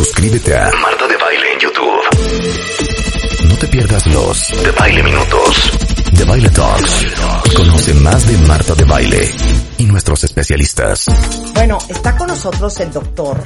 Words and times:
Suscríbete 0.00 0.56
a 0.56 0.70
Marta 0.80 1.06
de 1.06 1.16
Baile 1.18 1.52
en 1.52 1.60
YouTube. 1.60 3.48
No 3.48 3.54
te 3.58 3.66
pierdas 3.66 4.06
los 4.06 4.48
de 4.48 4.70
Baile 4.70 5.02
Minutos, 5.02 5.70
de 6.12 6.24
Baile 6.24 6.48
Talks. 6.48 7.06
Conoce 7.54 7.92
más 7.92 8.26
de 8.26 8.38
Marta 8.48 8.74
de 8.74 8.84
Baile 8.84 9.30
y 9.76 9.84
nuestros 9.84 10.24
especialistas. 10.24 11.04
Bueno, 11.52 11.76
está 11.86 12.16
con 12.16 12.28
nosotros 12.28 12.80
el 12.80 12.90
doctor 12.90 13.44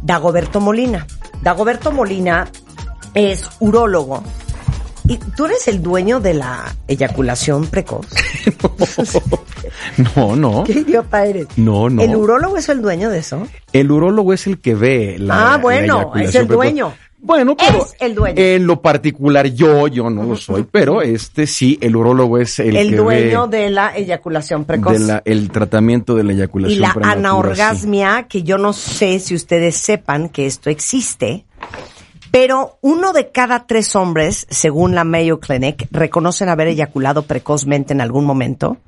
Dagoberto 0.00 0.60
Molina. 0.60 1.08
Dagoberto 1.42 1.90
Molina 1.90 2.48
es 3.12 3.50
urólogo. 3.58 4.22
¿Y 5.08 5.16
tú 5.16 5.46
eres 5.46 5.66
el 5.66 5.82
dueño 5.82 6.20
de 6.20 6.34
la 6.34 6.72
eyaculación 6.86 7.66
precoz? 7.66 8.06
No, 8.62 8.76
no. 10.36 10.64
¿Qué 10.64 10.72
idiota 10.80 11.24
eres? 11.26 11.46
No, 11.56 11.88
no. 11.90 12.02
¿El 12.02 12.14
urólogo 12.16 12.56
es 12.56 12.68
el 12.68 12.82
dueño 12.82 13.10
de 13.10 13.18
eso? 13.18 13.46
El 13.72 13.90
urólogo 13.90 14.32
es 14.32 14.46
el 14.46 14.60
que 14.60 14.74
ve 14.74 15.16
la 15.18 15.54
Ah, 15.54 15.56
bueno, 15.58 16.12
la 16.14 16.22
es 16.22 16.34
el 16.34 16.46
precoz. 16.46 16.64
dueño. 16.64 16.92
Bueno, 17.24 17.56
pero 17.56 17.84
Es 17.84 17.94
el 18.00 18.16
dueño. 18.16 18.34
en 18.42 18.66
lo 18.66 18.82
particular 18.82 19.46
yo, 19.46 19.86
yo 19.86 20.10
no 20.10 20.24
lo 20.24 20.34
soy, 20.34 20.64
pero 20.72 21.02
este 21.02 21.46
sí, 21.46 21.78
el 21.80 21.94
urólogo 21.94 22.36
es 22.38 22.58
el, 22.58 22.74
El, 22.74 22.90
que 22.90 22.96
dueño 22.96 23.46
ve 23.46 23.58
de 23.58 23.70
la 23.70 23.96
eyaculación 23.96 24.64
precoz. 24.64 24.94
de 24.94 24.98
la- 24.98 25.22
el 25.24 25.48
tratamiento 25.52 26.16
de 26.16 26.24
la 26.24 26.32
y 26.32 26.36
eyaculación 26.36 26.80
la 26.80 26.92
prematura, 26.92 27.12
anaorgasmia, 27.20 28.26
que 28.28 28.42
yo 28.42 28.58
no 28.58 28.72
sé 28.72 29.20
si 29.20 29.36
ustedes 29.36 29.76
sepan 29.76 30.30
que 30.30 30.46
esto 30.46 30.68
existe, 30.68 31.44
pero 32.32 32.78
uno 32.80 33.12
de 33.12 33.30
cada 33.30 33.66
tres 33.68 33.94
hombres, 33.94 34.46
según 34.50 34.96
la 34.96 35.04
Mayo 35.04 35.38
Clinic, 35.38 35.86
reconocen 35.92 36.48
haber 36.48 36.66
eyaculado 36.68 37.22
precozmente 37.22 37.92
en 37.92 38.00
algún 38.00 38.24
momento 38.24 38.78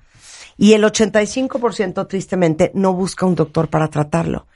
y 0.57 0.73
el 0.75 0.85
85% 0.85 2.07
tristemente 2.09 2.71
no 2.75 2.93
busca 2.93 3.27
un 3.27 3.35
doctor 3.35 3.69
para 3.69 3.89
tratarlo. 3.89 4.47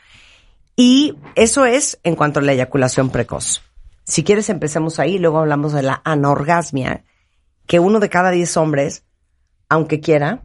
Y 0.76 1.14
eso 1.34 1.64
es 1.66 1.98
en 2.04 2.14
cuanto 2.14 2.40
a 2.40 2.42
la 2.42 2.52
eyaculación 2.52 3.10
precoz. 3.10 3.62
Si 4.04 4.22
quieres 4.22 4.48
empecemos 4.48 4.98
ahí, 4.98 5.18
luego 5.18 5.38
hablamos 5.40 5.72
de 5.72 5.82
la 5.82 6.00
anorgasmia, 6.04 7.04
que 7.66 7.80
uno 7.80 8.00
de 8.00 8.08
cada 8.08 8.30
diez 8.30 8.56
hombres, 8.56 9.02
aunque 9.68 10.00
quiera, 10.00 10.44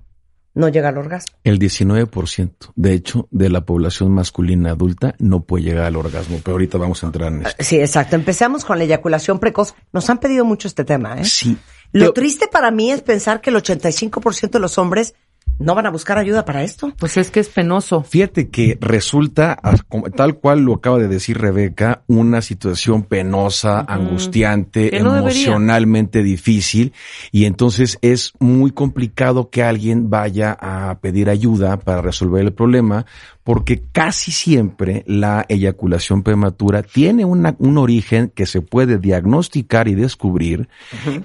no 0.56 0.70
llega 0.70 0.90
al 0.90 0.98
orgasmo. 0.98 1.38
El 1.44 1.60
19%, 1.60 2.52
de 2.76 2.94
hecho, 2.94 3.28
de 3.32 3.50
la 3.50 3.62
población 3.66 4.12
masculina 4.12 4.72
adulta 4.72 5.16
no 5.20 5.44
puede 5.44 5.64
llegar 5.66 5.86
al 5.86 5.96
orgasmo, 5.96 6.40
pero 6.44 6.56
ahorita 6.56 6.78
vamos 6.78 7.04
a 7.04 7.08
entrar 7.08 7.32
en 7.32 7.46
esto. 7.46 7.64
Sí, 7.64 7.80
exacto. 7.80 8.16
Empecemos 8.16 8.66
con 8.66 8.78
la 8.78 8.84
eyaculación 8.84 9.40
precoz. 9.40 9.74
Nos 9.94 10.10
han 10.10 10.20
pedido 10.20 10.46
mucho 10.46 10.68
este 10.68 10.84
tema, 10.84 11.20
¿eh? 11.20 11.26
Sí. 11.26 11.58
Lo 11.92 12.02
Pero- 12.02 12.14
triste 12.14 12.48
para 12.52 12.72
mí 12.72 12.92
es 12.92 13.02
pensar 13.02 13.40
que 13.40 13.50
el 13.52 13.56
85% 13.56 14.50
de 14.52 14.60
los 14.60 14.78
hombres 14.78 15.16
no 15.60 15.76
van 15.76 15.86
a 15.86 15.92
buscar 15.92 16.18
ayuda 16.18 16.46
para 16.46 16.64
esto. 16.64 16.92
Pues 16.98 17.16
es 17.18 17.30
que 17.30 17.40
es 17.40 17.48
penoso. 17.50 18.04
Fíjate 18.04 18.50
que 18.50 18.78
resulta, 18.82 19.58
como- 19.88 20.10
tal 20.10 20.36
cual 20.36 20.62
lo 20.62 20.74
acaba 20.74 20.98
de 20.98 21.08
decir 21.08 21.38
Rebeca, 21.38 22.04
una 22.08 22.42
situación 22.42 23.04
penosa, 23.04 23.86
angustiante, 23.88 24.90
debería. 25.14 25.20
emocionalmente 25.20 26.24
difícil, 26.24 26.94
y 27.32 27.46
entonces 27.46 27.98
es 28.02 28.34
muy 28.40 28.72
complicado 28.72 29.50
que 29.50 29.64
alguien 29.64 30.10
vaya 30.10 30.58
a 30.60 30.98
pedir 31.00 31.30
ayuda 31.30 31.78
para 31.78 32.02
resolver 32.02 32.44
el 32.44 32.54
problema, 32.54 33.06
porque 33.44 33.84
casi 33.92 34.32
siempre 34.32 35.04
la 35.06 35.46
eyaculación 35.50 36.24
prematura 36.24 36.82
tiene 36.82 37.26
una- 37.26 37.56
un 37.60 37.78
origen 37.78 38.32
que 38.34 38.46
se 38.46 38.62
puede 38.62 38.98
diagnosticar 38.98 39.88
y 39.88 39.96
descubrir, 39.96 40.68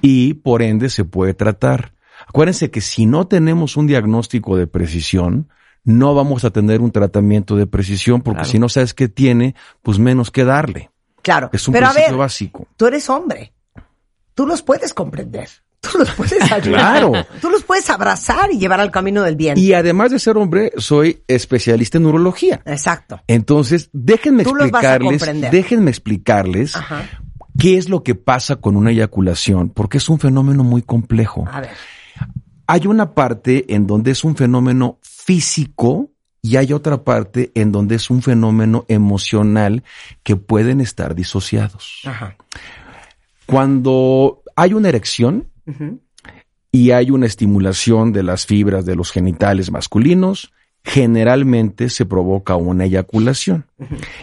y 0.02 0.34
por 0.34 0.62
ende 0.62 0.91
se 0.91 1.05
puede 1.05 1.34
tratar. 1.34 1.92
Acuérdense 2.29 2.71
que 2.71 2.81
si 2.81 3.07
no 3.07 3.27
tenemos 3.27 3.77
un 3.77 3.87
diagnóstico 3.87 4.57
de 4.57 4.67
precisión, 4.67 5.48
no 5.84 6.15
vamos 6.15 6.45
a 6.45 6.51
tener 6.51 6.81
un 6.81 6.91
tratamiento 6.93 7.57
de 7.57 7.67
precisión 7.67 8.20
porque 8.23 8.41
Claro. 8.41 8.51
si 8.51 8.59
no 8.59 8.69
sabes 8.69 8.95
qué 8.95 9.09
tiene, 9.09 9.55
pues 9.83 9.98
menos 9.98 10.31
que 10.31 10.45
darle. 10.45 10.91
Claro. 11.23 11.51
Es 11.53 11.67
un 11.69 11.73
Pero 11.73 11.87
a 11.87 11.91
principio 11.91 12.12
ver, 12.15 12.19
básico. 12.19 12.69
tú 12.77 12.87
eres 12.87 13.09
hombre. 13.09 13.53
Tú 14.35 14.47
los 14.47 14.62
puedes 14.62 14.93
comprender. 14.95 15.48
Tú 15.81 15.97
los 15.98 16.11
puedes 16.11 16.43
ayudar. 16.53 17.01
Claro. 17.01 17.12
Tú 17.41 17.51
los 17.51 17.63
puedes 17.63 17.89
abrazar 17.89 18.51
y 18.52 18.58
llevar 18.58 18.81
al 18.81 18.91
camino 18.91 19.23
del 19.23 19.36
bien. 19.36 19.57
Y 19.57 19.73
además 19.75 20.11
de 20.11 20.19
ser 20.19 20.36
hombre, 20.36 20.73
soy 20.77 21.23
especialista 21.29 21.98
en 21.98 22.07
urología. 22.07 22.61
Exacto. 22.67 23.20
Entonces, 23.29 23.89
déjenme 23.92 24.42
Tú 24.42 24.57
los 24.57 24.70
vas 24.73 24.83
a 24.85 24.95
explicarles, 24.97 25.20
comprender. 25.23 25.51
déjenme 25.52 25.91
explicarles 25.91 26.75
Ajá. 26.75 27.05
qué 27.57 27.79
es 27.79 27.89
lo 27.89 28.02
que 28.02 28.17
pasa 28.17 28.57
con 28.57 28.77
una 28.77 28.91
eyaculación, 28.91 29.70
porque 29.70 29.98
es 29.98 30.08
un 30.08 30.19
fenómeno 30.19 30.64
muy 30.64 30.83
complejo. 30.83 31.47
A 31.51 31.61
ver. 31.61 31.70
Hay 32.70 32.86
una 32.86 33.14
parte 33.14 33.74
en 33.74 33.86
donde 33.86 34.11
es 34.11 34.23
un 34.24 34.36
fenómeno 34.36 34.98
físico 35.02 36.11
y 36.42 36.56
hay 36.56 36.73
otra 36.73 37.02
parte 37.02 37.51
en 37.55 37.73
donde 37.73 37.96
es 37.96 38.11
un 38.11 38.23
fenómeno 38.23 38.84
emocional 38.89 39.83
que 40.23 40.36
pueden 40.36 40.80
estar 40.80 41.14
disociados. 41.14 42.02
Ajá. 42.05 42.36
Cuando 43.46 44.42
hay 44.55 44.74
una 44.74 44.90
erección 44.90 45.48
y 46.70 46.90
hay 46.90 47.11
una 47.11 47.24
estimulación 47.24 48.12
de 48.12 48.23
las 48.23 48.45
fibras 48.45 48.84
de 48.84 48.96
los 48.96 49.11
genitales 49.11 49.70
masculinos, 49.70 50.52
generalmente 50.84 51.89
se 51.89 52.05
provoca 52.05 52.57
una 52.57 52.84
eyaculación. 52.84 53.64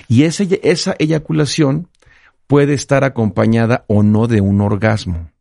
Y 0.07 0.23
esa 0.23 0.95
eyaculación 0.99 1.89
puede 2.45 2.75
estar 2.75 3.03
acompañada 3.03 3.85
o 3.87 4.03
no 4.03 4.27
de 4.27 4.41
un 4.41 4.61
orgasmo. 4.61 5.31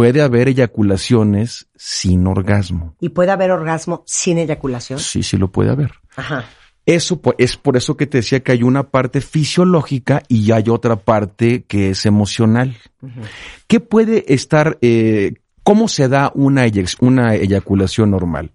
Puede 0.00 0.22
haber 0.22 0.48
eyaculaciones 0.48 1.68
sin 1.76 2.26
orgasmo. 2.26 2.96
Y 3.02 3.10
puede 3.10 3.32
haber 3.32 3.50
orgasmo 3.50 4.02
sin 4.06 4.38
eyaculación. 4.38 4.98
Sí, 4.98 5.22
sí 5.22 5.36
lo 5.36 5.52
puede 5.52 5.72
haber. 5.72 5.92
Ajá. 6.16 6.46
Eso 6.86 7.20
es 7.36 7.58
por 7.58 7.76
eso 7.76 7.98
que 7.98 8.06
te 8.06 8.16
decía 8.16 8.40
que 8.40 8.52
hay 8.52 8.62
una 8.62 8.84
parte 8.84 9.20
fisiológica 9.20 10.22
y 10.26 10.52
hay 10.52 10.70
otra 10.70 10.96
parte 10.96 11.64
que 11.64 11.90
es 11.90 12.06
emocional. 12.06 12.78
¿Qué 13.66 13.78
puede 13.80 14.32
estar, 14.32 14.78
eh, 14.80 15.34
cómo 15.64 15.86
se 15.86 16.08
da 16.08 16.32
una, 16.34 16.64
una 17.00 17.34
eyaculación 17.34 18.10
normal? 18.10 18.52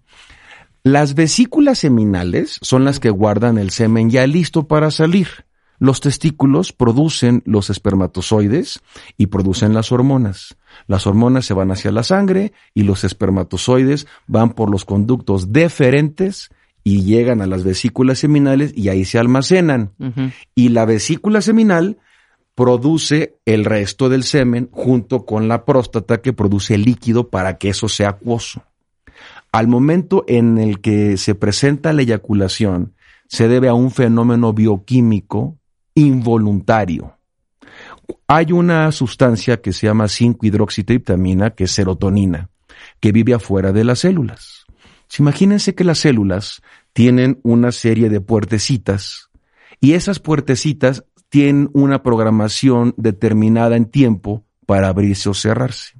Las 0.82 1.14
vesículas 1.14 1.78
seminales 1.78 2.58
son 2.60 2.84
las 2.84 2.98
que 2.98 3.10
guardan 3.10 3.56
el 3.56 3.70
semen 3.70 4.10
ya 4.10 4.26
listo 4.26 4.66
para 4.66 4.90
salir. 4.90 5.45
Los 5.78 6.00
testículos 6.00 6.72
producen 6.72 7.42
los 7.44 7.70
espermatozoides 7.70 8.80
y 9.16 9.26
producen 9.26 9.74
las 9.74 9.92
hormonas. 9.92 10.56
Las 10.86 11.06
hormonas 11.06 11.44
se 11.44 11.54
van 11.54 11.70
hacia 11.70 11.92
la 11.92 12.02
sangre 12.02 12.52
y 12.74 12.82
los 12.82 13.04
espermatozoides 13.04 14.06
van 14.26 14.50
por 14.50 14.70
los 14.70 14.84
conductos 14.84 15.52
deferentes 15.52 16.50
y 16.82 17.02
llegan 17.02 17.42
a 17.42 17.46
las 17.46 17.64
vesículas 17.64 18.20
seminales 18.20 18.72
y 18.76 18.88
ahí 18.88 19.04
se 19.04 19.18
almacenan. 19.18 19.92
Y 20.54 20.68
la 20.68 20.84
vesícula 20.84 21.40
seminal 21.40 21.98
produce 22.54 23.36
el 23.44 23.64
resto 23.64 24.08
del 24.08 24.22
semen 24.22 24.70
junto 24.72 25.26
con 25.26 25.46
la 25.46 25.64
próstata 25.64 26.22
que 26.22 26.32
produce 26.32 26.78
líquido 26.78 27.28
para 27.28 27.58
que 27.58 27.68
eso 27.68 27.88
sea 27.88 28.10
acuoso. 28.10 28.62
Al 29.52 29.68
momento 29.68 30.24
en 30.26 30.58
el 30.58 30.80
que 30.80 31.16
se 31.16 31.34
presenta 31.34 31.92
la 31.92 32.02
eyaculación, 32.02 32.94
se 33.28 33.48
debe 33.48 33.68
a 33.68 33.74
un 33.74 33.90
fenómeno 33.90 34.52
bioquímico 34.52 35.58
involuntario. 35.96 37.16
Hay 38.28 38.52
una 38.52 38.92
sustancia 38.92 39.60
que 39.60 39.72
se 39.72 39.88
llama 39.88 40.04
5-hidroxitriptamina, 40.04 41.54
que 41.54 41.64
es 41.64 41.72
serotonina, 41.72 42.50
que 43.00 43.10
vive 43.10 43.34
afuera 43.34 43.72
de 43.72 43.82
las 43.82 44.00
células. 44.00 44.66
Imagínense 45.18 45.74
que 45.74 45.84
las 45.84 45.98
células 45.98 46.62
tienen 46.92 47.40
una 47.42 47.72
serie 47.72 48.08
de 48.08 48.20
puertecitas 48.20 49.30
y 49.80 49.94
esas 49.94 50.20
puertecitas 50.20 51.04
tienen 51.28 51.70
una 51.72 52.02
programación 52.02 52.94
determinada 52.96 53.76
en 53.76 53.86
tiempo 53.86 54.44
para 54.66 54.88
abrirse 54.88 55.28
o 55.28 55.34
cerrarse. 55.34 55.94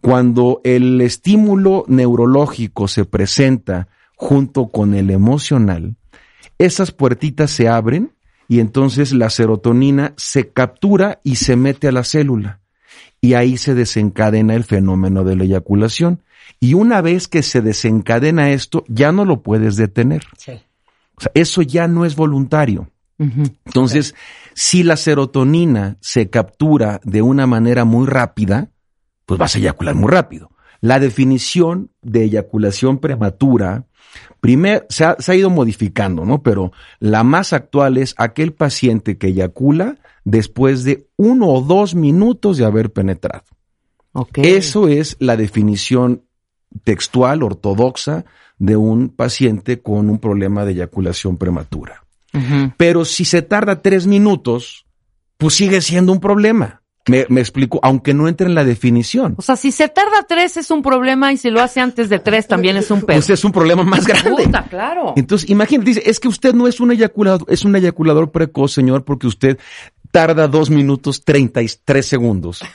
Cuando 0.00 0.60
el 0.64 1.00
estímulo 1.00 1.84
neurológico 1.86 2.88
se 2.88 3.04
presenta 3.04 3.88
junto 4.16 4.68
con 4.68 4.94
el 4.94 5.10
emocional, 5.10 5.96
esas 6.58 6.90
puertitas 6.92 7.50
se 7.50 7.68
abren 7.68 8.13
y 8.48 8.60
entonces 8.60 9.12
la 9.12 9.30
serotonina 9.30 10.14
se 10.16 10.50
captura 10.50 11.20
y 11.24 11.36
se 11.36 11.56
mete 11.56 11.88
a 11.88 11.92
la 11.92 12.04
célula. 12.04 12.60
Y 13.20 13.34
ahí 13.34 13.56
se 13.56 13.74
desencadena 13.74 14.54
el 14.54 14.64
fenómeno 14.64 15.24
de 15.24 15.36
la 15.36 15.44
eyaculación. 15.44 16.22
Y 16.60 16.74
una 16.74 17.00
vez 17.00 17.26
que 17.26 17.42
se 17.42 17.62
desencadena 17.62 18.50
esto, 18.50 18.84
ya 18.86 19.12
no 19.12 19.24
lo 19.24 19.42
puedes 19.42 19.76
detener. 19.76 20.24
Sí. 20.36 20.52
O 21.16 21.20
sea, 21.20 21.32
eso 21.34 21.62
ya 21.62 21.88
no 21.88 22.04
es 22.04 22.16
voluntario. 22.16 22.90
Entonces, 23.18 24.14
si 24.54 24.82
la 24.82 24.96
serotonina 24.96 25.96
se 26.00 26.28
captura 26.30 27.00
de 27.04 27.22
una 27.22 27.46
manera 27.46 27.84
muy 27.84 28.06
rápida, 28.06 28.70
pues 29.24 29.38
vas 29.38 29.54
a 29.54 29.58
eyacular 29.58 29.94
muy 29.94 30.10
rápido. 30.10 30.50
La 30.80 30.98
definición 30.98 31.90
de 32.02 32.24
eyaculación 32.24 32.98
prematura, 32.98 33.86
primero, 34.40 34.84
se 34.88 35.04
ha, 35.04 35.16
se 35.18 35.32
ha 35.32 35.34
ido 35.34 35.50
modificando, 35.50 36.24
¿no? 36.24 36.42
Pero 36.42 36.72
la 37.00 37.24
más 37.24 37.52
actual 37.52 37.98
es 37.98 38.14
aquel 38.18 38.52
paciente 38.52 39.18
que 39.18 39.28
eyacula 39.28 39.96
después 40.24 40.84
de 40.84 41.08
uno 41.16 41.48
o 41.48 41.60
dos 41.62 41.94
minutos 41.94 42.56
de 42.56 42.64
haber 42.64 42.92
penetrado. 42.92 43.44
Ok. 44.12 44.38
Eso 44.38 44.88
es 44.88 45.16
la 45.18 45.36
definición 45.36 46.22
textual, 46.84 47.42
ortodoxa, 47.42 48.24
de 48.58 48.76
un 48.76 49.08
paciente 49.08 49.82
con 49.82 50.08
un 50.08 50.18
problema 50.18 50.64
de 50.64 50.72
eyaculación 50.72 51.36
prematura. 51.36 52.04
Pero 52.76 53.04
si 53.04 53.24
se 53.24 53.42
tarda 53.42 53.80
tres 53.80 54.08
minutos, 54.08 54.86
pues 55.36 55.54
sigue 55.54 55.80
siendo 55.80 56.10
un 56.10 56.18
problema. 56.18 56.82
Me, 57.06 57.26
me, 57.28 57.40
explico, 57.40 57.80
aunque 57.82 58.14
no 58.14 58.28
entre 58.28 58.46
en 58.46 58.54
la 58.54 58.64
definición. 58.64 59.34
O 59.36 59.42
sea, 59.42 59.56
si 59.56 59.72
se 59.72 59.88
tarda 59.88 60.24
tres 60.26 60.56
es 60.56 60.70
un 60.70 60.82
problema 60.82 61.32
y 61.32 61.36
si 61.36 61.50
lo 61.50 61.60
hace 61.60 61.80
antes 61.80 62.08
de 62.08 62.18
tres 62.18 62.48
también 62.48 62.76
es 62.76 62.90
un 62.90 63.00
pedo. 63.06 63.18
Pues 63.18 63.30
es 63.30 63.44
un 63.44 63.52
problema 63.52 63.82
más 63.82 64.06
grande. 64.06 64.44
Puta, 64.44 64.64
claro. 64.64 65.12
Entonces, 65.16 65.50
imagínate, 65.50 65.90
dice, 65.90 66.02
es 66.06 66.18
que 66.18 66.28
usted 66.28 66.54
no 66.54 66.66
es 66.66 66.80
un 66.80 66.92
eyaculador, 66.92 67.44
es 67.48 67.64
un 67.64 67.76
eyaculador 67.76 68.30
precoz, 68.30 68.72
señor, 68.72 69.04
porque 69.04 69.26
usted 69.26 69.58
tarda 70.10 70.48
dos 70.48 70.70
minutos 70.70 71.24
treinta 71.24 71.60
y 71.62 71.68
tres 71.84 72.06
segundos. 72.06 72.60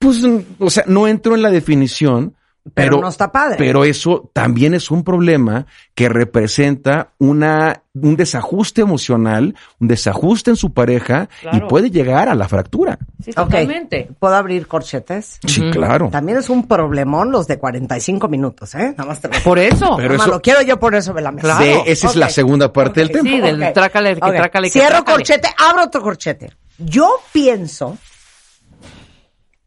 Pues, 0.00 0.24
o 0.60 0.70
sea, 0.70 0.84
no 0.86 1.08
entro 1.08 1.34
en 1.34 1.42
la 1.42 1.50
definición 1.50 2.36
pero, 2.74 3.00
no 3.00 3.08
está 3.08 3.30
padre. 3.30 3.56
Pero 3.58 3.84
eso 3.84 4.30
también 4.32 4.74
es 4.74 4.90
un 4.90 5.04
problema 5.04 5.66
que 5.94 6.08
representa 6.08 7.12
una, 7.18 7.82
un 7.94 8.16
desajuste 8.16 8.82
emocional, 8.82 9.54
un 9.78 9.88
desajuste 9.88 10.50
en 10.50 10.56
su 10.56 10.72
pareja 10.72 11.28
y 11.52 11.60
puede 11.60 11.90
llegar 11.90 12.28
a 12.28 12.34
la 12.34 12.48
fractura. 12.48 12.98
Sí, 13.22 13.32
totalmente. 13.32 14.08
¿Puedo 14.18 14.34
abrir 14.34 14.66
corchetes? 14.66 15.38
Sí, 15.46 15.70
claro. 15.70 16.08
También 16.10 16.38
es 16.38 16.50
un 16.50 16.66
problemón 16.66 17.30
los 17.30 17.46
de 17.46 17.58
45 17.58 18.28
minutos, 18.28 18.74
¿eh? 18.74 18.94
Nada 18.96 19.04
más 19.04 19.20
te 19.20 19.28
Por 19.28 19.58
eso. 19.58 19.96
Pero 19.96 20.14
eso... 20.14 20.28
lo 20.28 20.40
quiero 20.40 20.62
yo 20.62 20.78
por 20.78 20.94
eso 20.94 21.12
de 21.12 21.22
la 21.22 21.32
mesa. 21.32 21.58
Claro. 21.58 21.82
esa 21.86 22.08
es 22.08 22.16
la 22.16 22.28
segunda 22.28 22.72
parte 22.72 23.00
del 23.00 23.10
tema. 23.10 23.28
Sí, 23.28 23.40
del 23.40 23.72
trácale, 23.72 24.14
que 24.14 24.20
trácale, 24.20 24.70
Cierro 24.70 25.04
corchete, 25.04 25.48
abro 25.58 25.84
otro 25.84 26.02
corchete. 26.02 26.52
Yo 26.78 27.20
pienso 27.32 27.98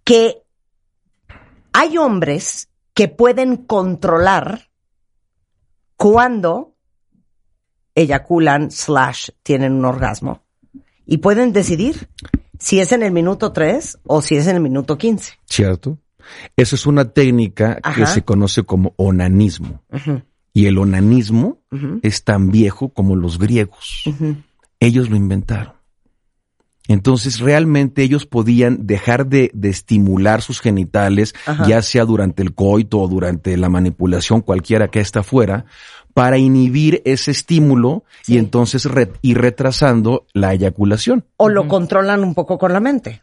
que 0.03 0.41
hay 1.73 1.97
hombres 1.97 2.69
que 3.01 3.07
pueden 3.07 3.57
controlar 3.57 4.69
cuando 5.97 6.75
eyaculan 7.95 8.69
slash 8.69 9.29
tienen 9.41 9.73
un 9.73 9.85
orgasmo 9.85 10.43
y 11.07 11.17
pueden 11.17 11.51
decidir 11.51 12.09
si 12.59 12.79
es 12.79 12.91
en 12.91 13.01
el 13.01 13.11
minuto 13.11 13.53
3 13.53 14.01
o 14.03 14.21
si 14.21 14.35
es 14.35 14.45
en 14.45 14.57
el 14.57 14.61
minuto 14.61 14.99
15. 14.99 15.33
Cierto. 15.45 15.97
Esa 16.55 16.75
es 16.75 16.85
una 16.85 17.11
técnica 17.11 17.79
que 17.95 18.05
se 18.05 18.21
conoce 18.21 18.61
como 18.61 18.93
onanismo. 18.97 19.81
Y 20.53 20.67
el 20.67 20.77
onanismo 20.77 21.57
es 22.03 22.23
tan 22.23 22.51
viejo 22.51 22.89
como 22.89 23.15
los 23.15 23.39
griegos. 23.39 24.03
Ellos 24.79 25.09
lo 25.09 25.15
inventaron. 25.15 25.73
Entonces 26.91 27.39
realmente 27.39 28.03
ellos 28.03 28.25
podían 28.25 28.85
dejar 28.85 29.27
de, 29.27 29.51
estimular 29.63 30.41
sus 30.41 30.59
genitales, 30.59 31.33
ya 31.67 31.81
sea 31.81 32.05
durante 32.05 32.43
el 32.43 32.53
coito 32.53 32.99
o 32.99 33.07
durante 33.07 33.55
la 33.57 33.69
manipulación, 33.69 34.41
cualquiera 34.41 34.89
que 34.89 34.99
ésta 34.99 35.23
fuera, 35.23 35.65
para 36.13 36.37
inhibir 36.37 37.01
ese 37.05 37.31
estímulo 37.31 38.03
y 38.27 38.37
entonces 38.37 38.87
ir 39.21 39.37
retrasando 39.37 40.25
la 40.33 40.53
eyaculación. 40.53 41.25
O 41.37 41.49
lo 41.49 41.67
controlan 41.67 42.23
un 42.23 42.33
poco 42.33 42.57
con 42.57 42.73
la 42.73 42.79
mente. 42.79 43.21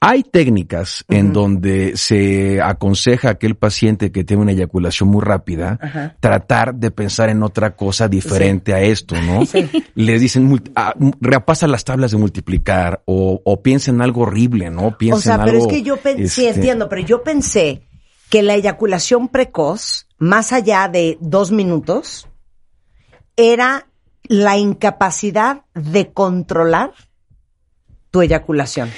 Hay 0.00 0.22
técnicas 0.24 1.04
en 1.08 1.32
donde 1.32 1.96
se 1.96 2.60
aconseja 2.60 3.28
a 3.28 3.30
aquel 3.32 3.54
paciente 3.54 4.12
que 4.12 4.24
tiene 4.24 4.42
una 4.42 4.52
eyaculación 4.52 5.08
muy 5.08 5.22
rápida 5.22 5.78
tratar 6.20 6.74
de 6.74 6.90
pensar 6.90 7.30
en 7.30 7.42
otra 7.42 7.76
cosa 7.76 8.08
diferente 8.08 8.74
a 8.74 8.80
esto, 8.80 9.14
¿no? 9.20 9.42
Les 9.94 10.20
dicen, 10.20 10.62
ah, 10.74 10.94
repasa 11.20 11.66
las 11.66 11.84
tablas 11.84 12.10
de 12.10 12.18
multiplicar 12.18 13.02
o, 13.06 13.40
o 13.44 13.62
piensa 13.62 13.90
en 13.90 14.02
algo 14.02 14.22
horrible, 14.22 14.70
¿no? 14.70 14.98
Piensa 14.98 15.18
o 15.18 15.22
sea, 15.22 15.44
pero 15.44 15.58
es 15.58 15.66
que 15.66 15.82
yo 15.82 15.96
pensé, 15.96 16.28
sí 16.28 16.46
este 16.46 16.60
entiendo, 16.60 16.88
pero 16.88 17.02
yo 17.02 17.22
pensé 17.22 17.85
que 18.30 18.42
la 18.42 18.54
eyaculación 18.54 19.28
precoz, 19.28 20.06
más 20.18 20.52
allá 20.52 20.88
de 20.88 21.18
dos 21.20 21.52
minutos, 21.52 22.28
era 23.36 23.88
la 24.24 24.56
incapacidad 24.56 25.62
de 25.74 26.12
controlar 26.12 26.92
tu 28.10 28.22
eyaculación. 28.22 28.90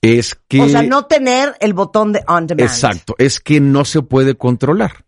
Es 0.00 0.34
que. 0.34 0.60
O 0.60 0.68
sea, 0.68 0.82
no 0.82 1.06
tener 1.06 1.54
el 1.60 1.72
botón 1.72 2.12
de 2.12 2.24
on 2.26 2.46
demand. 2.46 2.68
Exacto, 2.68 3.14
es 3.18 3.40
que 3.40 3.60
no 3.60 3.84
se 3.84 4.02
puede 4.02 4.34
controlar. 4.34 5.04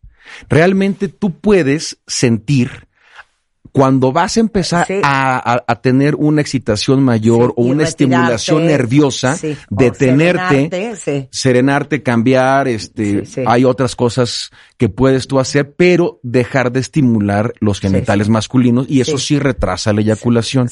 Realmente 0.49 1.09
tú 1.09 1.39
puedes 1.39 1.99
sentir 2.07 2.87
cuando 3.77 4.11
vas 4.11 4.39
a 4.39 4.41
empezar 4.41 4.87
a, 5.03 5.81
tener 5.83 6.15
una 6.15 6.41
excitación 6.41 7.03
mayor 7.03 7.53
o 7.57 7.63
una 7.63 7.85
estimulación 7.85 8.65
nerviosa, 8.65 9.37
detenerte, 9.69 11.29
serenarte, 11.31 12.03
cambiar, 12.03 12.69
este, 12.69 13.25
hay 13.45 13.65
otras 13.67 13.95
cosas 13.95 14.51
que 14.79 14.89
puedes 14.89 15.27
tú 15.29 15.39
hacer, 15.39 15.75
pero 15.75 16.21
dejar 16.23 16.73
de 16.73 16.81
estimular 16.81 17.53
los 17.61 17.81
genitales 17.81 18.31
masculinos 18.31 18.87
y 18.89 19.03
eso 19.03 19.19
sí. 19.19 19.39
retrasa 19.39 19.93
la 19.93 20.01
eyaculación. 20.01 20.71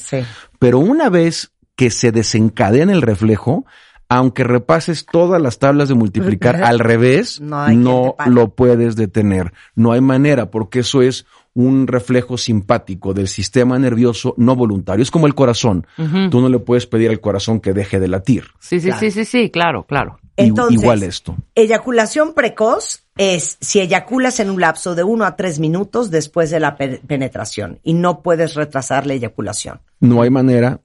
Pero 0.57 0.79
una 0.79 1.09
vez 1.09 1.51
que 1.75 1.91
se 1.91 2.11
desencadena 2.11 2.91
el 2.91 3.03
reflejo, 3.03 3.65
aunque 4.09 4.43
repases 4.43 5.05
todas 5.05 5.39
las 5.39 5.59
tablas 5.59 5.89
de 5.89 5.93
multiplicar 5.93 6.55
al 6.63 6.79
revés, 6.79 7.39
no 7.39 8.15
lo 8.25 8.55
puedes 8.55 8.95
detener. 8.95 9.53
No 9.75 9.91
hay 9.91 10.01
manera, 10.01 10.49
porque 10.49 10.79
eso 10.79 11.03
es 11.03 11.27
un 11.55 11.87
reflejo 11.87 12.37
simpático 12.37 13.13
del 13.13 13.27
sistema 13.27 13.79
nervioso 13.79 14.35
no 14.37 14.55
voluntario. 14.55 15.01
Es 15.01 15.09
como 15.09 15.25
el 15.25 15.33
corazón. 15.33 15.87
Tú 16.29 16.41
no 16.41 16.49
le 16.49 16.59
puedes 16.59 16.85
pedir 16.85 17.09
al 17.09 17.21
corazón 17.21 17.61
que 17.61 17.73
deje 17.73 17.99
de 17.99 18.09
latir. 18.09 18.43
Sí, 18.59 18.79
sí, 18.79 18.91
sí, 18.99 19.09
sí, 19.09 19.25
sí, 19.25 19.49
claro, 19.49 19.83
claro. 19.83 20.19
Entonces, 20.37 20.81
Igual 20.81 21.03
esto. 21.03 21.37
Eyaculación 21.55 22.33
precoz 22.33 23.03
es 23.17 23.57
si 23.61 23.79
eyaculas 23.79 24.41
en 24.41 24.49
un 24.49 24.59
lapso 24.59 24.93
de 24.93 25.03
uno 25.03 25.23
a 25.23 25.37
tres 25.37 25.59
minutos 25.59 26.11
después 26.11 26.51
de 26.51 26.59
la 26.59 26.75
penetración 26.75 27.79
y 27.83 27.93
no 27.93 28.21
puedes 28.21 28.53
retrasar 28.55 29.07
la 29.07 29.13
eyaculación. 29.13 29.79
No 30.01 30.21
hay 30.21 30.29
manera. 30.29 30.81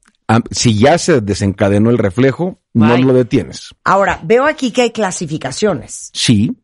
Si 0.53 0.79
ya 0.79 0.97
se 0.99 1.21
desencadenó 1.21 1.91
el 1.91 1.99
reflejo, 1.99 2.61
no 2.73 2.97
lo 2.97 3.13
detienes. 3.13 3.75
Ahora, 3.83 4.21
veo 4.23 4.47
aquí 4.47 4.71
que 4.71 4.83
hay 4.83 4.91
clasificaciones. 4.93 6.11
Sí 6.15 6.55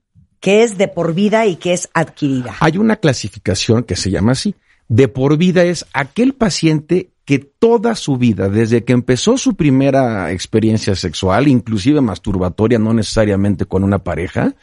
que 0.40 0.62
es 0.62 0.78
de 0.78 0.88
por 0.88 1.14
vida 1.14 1.46
y 1.46 1.56
que 1.56 1.72
es 1.72 1.88
adquirida. 1.94 2.54
Hay 2.60 2.78
una 2.78 2.96
clasificación 2.96 3.82
que 3.82 3.96
se 3.96 4.10
llama 4.10 4.32
así. 4.32 4.54
De 4.88 5.08
por 5.08 5.36
vida 5.36 5.64
es 5.64 5.84
aquel 5.92 6.34
paciente 6.34 7.10
que 7.24 7.40
toda 7.40 7.96
su 7.96 8.16
vida, 8.16 8.48
desde 8.48 8.84
que 8.84 8.92
empezó 8.92 9.36
su 9.36 9.56
primera 9.56 10.30
experiencia 10.30 10.94
sexual, 10.94 11.48
inclusive 11.48 12.00
masturbatoria, 12.00 12.78
no 12.78 12.94
necesariamente 12.94 13.66
con 13.66 13.82
una 13.82 13.98
pareja, 13.98 14.54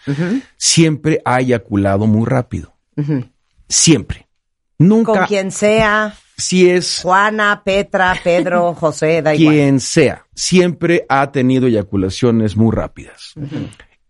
siempre 0.56 1.22
ha 1.26 1.42
eyaculado 1.42 2.08
muy 2.08 2.26
rápido. 2.26 2.74
Siempre. 3.68 4.28
Nunca. 4.78 5.12
Con 5.12 5.26
quien 5.26 5.52
sea. 5.52 6.16
Si 6.38 6.70
es. 6.70 7.02
Juana, 7.04 7.62
Petra, 7.66 8.18
Pedro, 8.24 8.74
José, 8.80 9.22
da 9.22 9.36
igual. 9.36 9.56
Quien 9.56 9.80
sea. 9.82 10.26
Siempre 10.34 11.06
ha 11.10 11.32
tenido 11.32 11.68
eyaculaciones 11.68 12.56
muy 12.56 12.74
rápidas. 12.74 13.34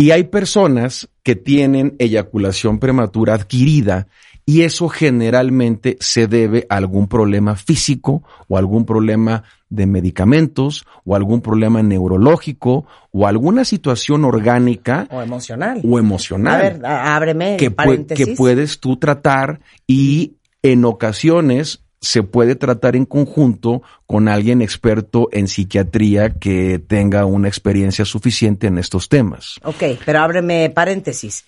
Y 0.04 0.12
hay 0.12 0.26
personas 0.26 1.08
que 1.24 1.38
tienen 1.38 1.96
eyaculación 1.98 2.78
prematura 2.78 3.36
adquirida 3.36 4.08
y 4.46 4.64
eso 4.64 4.90
generalmente 4.90 5.96
se 6.02 6.28
debe 6.28 6.68
a 6.68 6.76
algún 6.76 7.08
problema 7.08 7.56
físico 7.56 8.22
o 8.50 8.58
algún 8.58 8.86
problema 8.86 9.46
de 9.70 9.86
medicamentos 9.86 10.86
o 11.06 11.16
algún 11.16 11.40
problema 11.40 11.82
neurológico 11.82 12.86
o 13.12 13.28
alguna 13.28 13.64
situación 13.64 14.26
orgánica 14.26 15.08
o 15.10 15.22
emocional 15.22 15.80
o 15.86 15.98
emocional. 15.98 16.54
A 16.54 16.64
ver, 16.64 16.86
ábreme 16.86 17.56
que, 17.56 17.74
que 18.14 18.36
puedes 18.36 18.82
tú 18.82 18.98
tratar 18.98 19.62
y 19.88 20.34
en 20.64 20.84
ocasiones 20.84 21.83
se 22.04 22.22
puede 22.22 22.56
tratar 22.56 22.98
en 22.98 23.06
conjunto 23.06 23.82
con 24.06 24.28
alguien 24.28 24.62
experto 24.62 25.30
en 25.32 25.48
psiquiatría 25.48 26.34
que 26.34 26.78
tenga 26.86 27.26
una 27.26 27.48
experiencia 27.48 28.04
suficiente 28.04 28.68
en 28.68 28.78
estos 28.78 29.08
temas. 29.08 29.60
Ok, 29.64 29.84
pero 30.06 30.20
ábreme 30.20 30.70
paréntesis. 30.70 31.46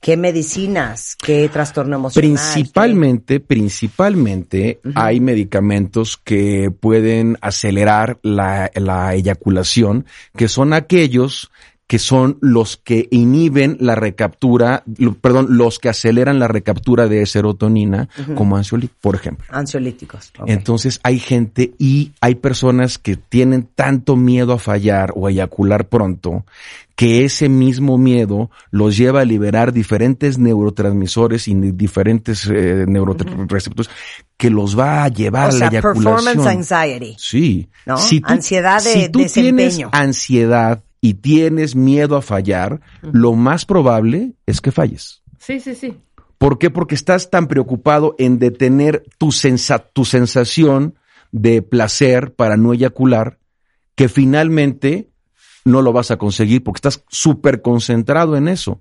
¿Qué 0.00 0.16
medicinas? 0.16 1.16
¿Qué 1.22 1.50
trastorno 1.50 1.96
emocional? 1.96 2.30
Principalmente, 2.30 3.40
principalmente 3.40 4.80
hay 4.94 5.20
medicamentos 5.20 6.16
que 6.16 6.70
pueden 6.70 7.36
acelerar 7.42 8.18
la, 8.22 8.70
la 8.74 9.14
eyaculación, 9.14 10.06
que 10.34 10.48
son 10.48 10.72
aquellos 10.72 11.50
que 11.90 11.98
son 11.98 12.38
los 12.40 12.76
que 12.76 13.08
inhiben 13.10 13.76
la 13.80 13.96
recaptura, 13.96 14.84
perdón, 15.20 15.48
los 15.58 15.80
que 15.80 15.88
aceleran 15.88 16.38
la 16.38 16.46
recaptura 16.46 17.08
de 17.08 17.26
serotonina, 17.26 18.08
como 18.36 18.56
ansiolíticos, 18.56 19.00
por 19.00 19.16
ejemplo. 19.16 19.44
Ansiolíticos. 19.50 20.30
Entonces 20.46 21.00
hay 21.02 21.18
gente 21.18 21.74
y 21.78 22.12
hay 22.20 22.36
personas 22.36 22.98
que 22.98 23.16
tienen 23.16 23.68
tanto 23.74 24.14
miedo 24.14 24.52
a 24.52 24.60
fallar 24.60 25.12
o 25.16 25.26
a 25.26 25.32
eyacular 25.32 25.88
pronto 25.88 26.44
que 26.94 27.24
ese 27.24 27.48
mismo 27.48 27.98
miedo 27.98 28.52
los 28.70 28.96
lleva 28.96 29.22
a 29.22 29.24
liberar 29.24 29.72
diferentes 29.72 30.38
neurotransmisores 30.38 31.48
y 31.48 31.54
diferentes 31.72 32.46
eh, 32.46 32.84
neuroreceptores 32.86 33.90
que 34.36 34.48
los 34.48 34.78
va 34.78 35.02
a 35.02 35.08
llevar 35.08 35.50
a 35.50 35.54
la 35.54 35.66
eyaculación. 35.66 36.24
Performance 36.24 36.46
anxiety. 36.46 37.16
Sí. 37.18 37.68
ansiedad 38.22 38.80
de 38.80 38.92
si 38.92 39.08
tú 39.08 39.18
desempeño. 39.18 39.90
Tienes 39.90 39.90
ansiedad 39.92 40.84
y 41.00 41.14
tienes 41.14 41.76
miedo 41.76 42.16
a 42.16 42.22
fallar, 42.22 42.80
lo 43.02 43.34
más 43.34 43.64
probable 43.64 44.34
es 44.46 44.60
que 44.60 44.72
falles. 44.72 45.22
Sí, 45.38 45.60
sí, 45.60 45.74
sí. 45.74 45.96
¿Por 46.38 46.58
qué? 46.58 46.70
Porque 46.70 46.94
estás 46.94 47.30
tan 47.30 47.48
preocupado 47.48 48.14
en 48.18 48.38
detener 48.38 49.04
tu, 49.18 49.32
sensa 49.32 49.78
tu 49.78 50.04
sensación 50.04 50.94
de 51.32 51.62
placer 51.62 52.34
para 52.34 52.56
no 52.56 52.72
eyacular 52.72 53.38
que 53.94 54.08
finalmente 54.08 55.10
no 55.64 55.82
lo 55.82 55.92
vas 55.92 56.10
a 56.10 56.16
conseguir 56.16 56.64
porque 56.64 56.78
estás 56.78 57.04
súper 57.08 57.60
concentrado 57.62 58.36
en 58.36 58.48
eso. 58.48 58.80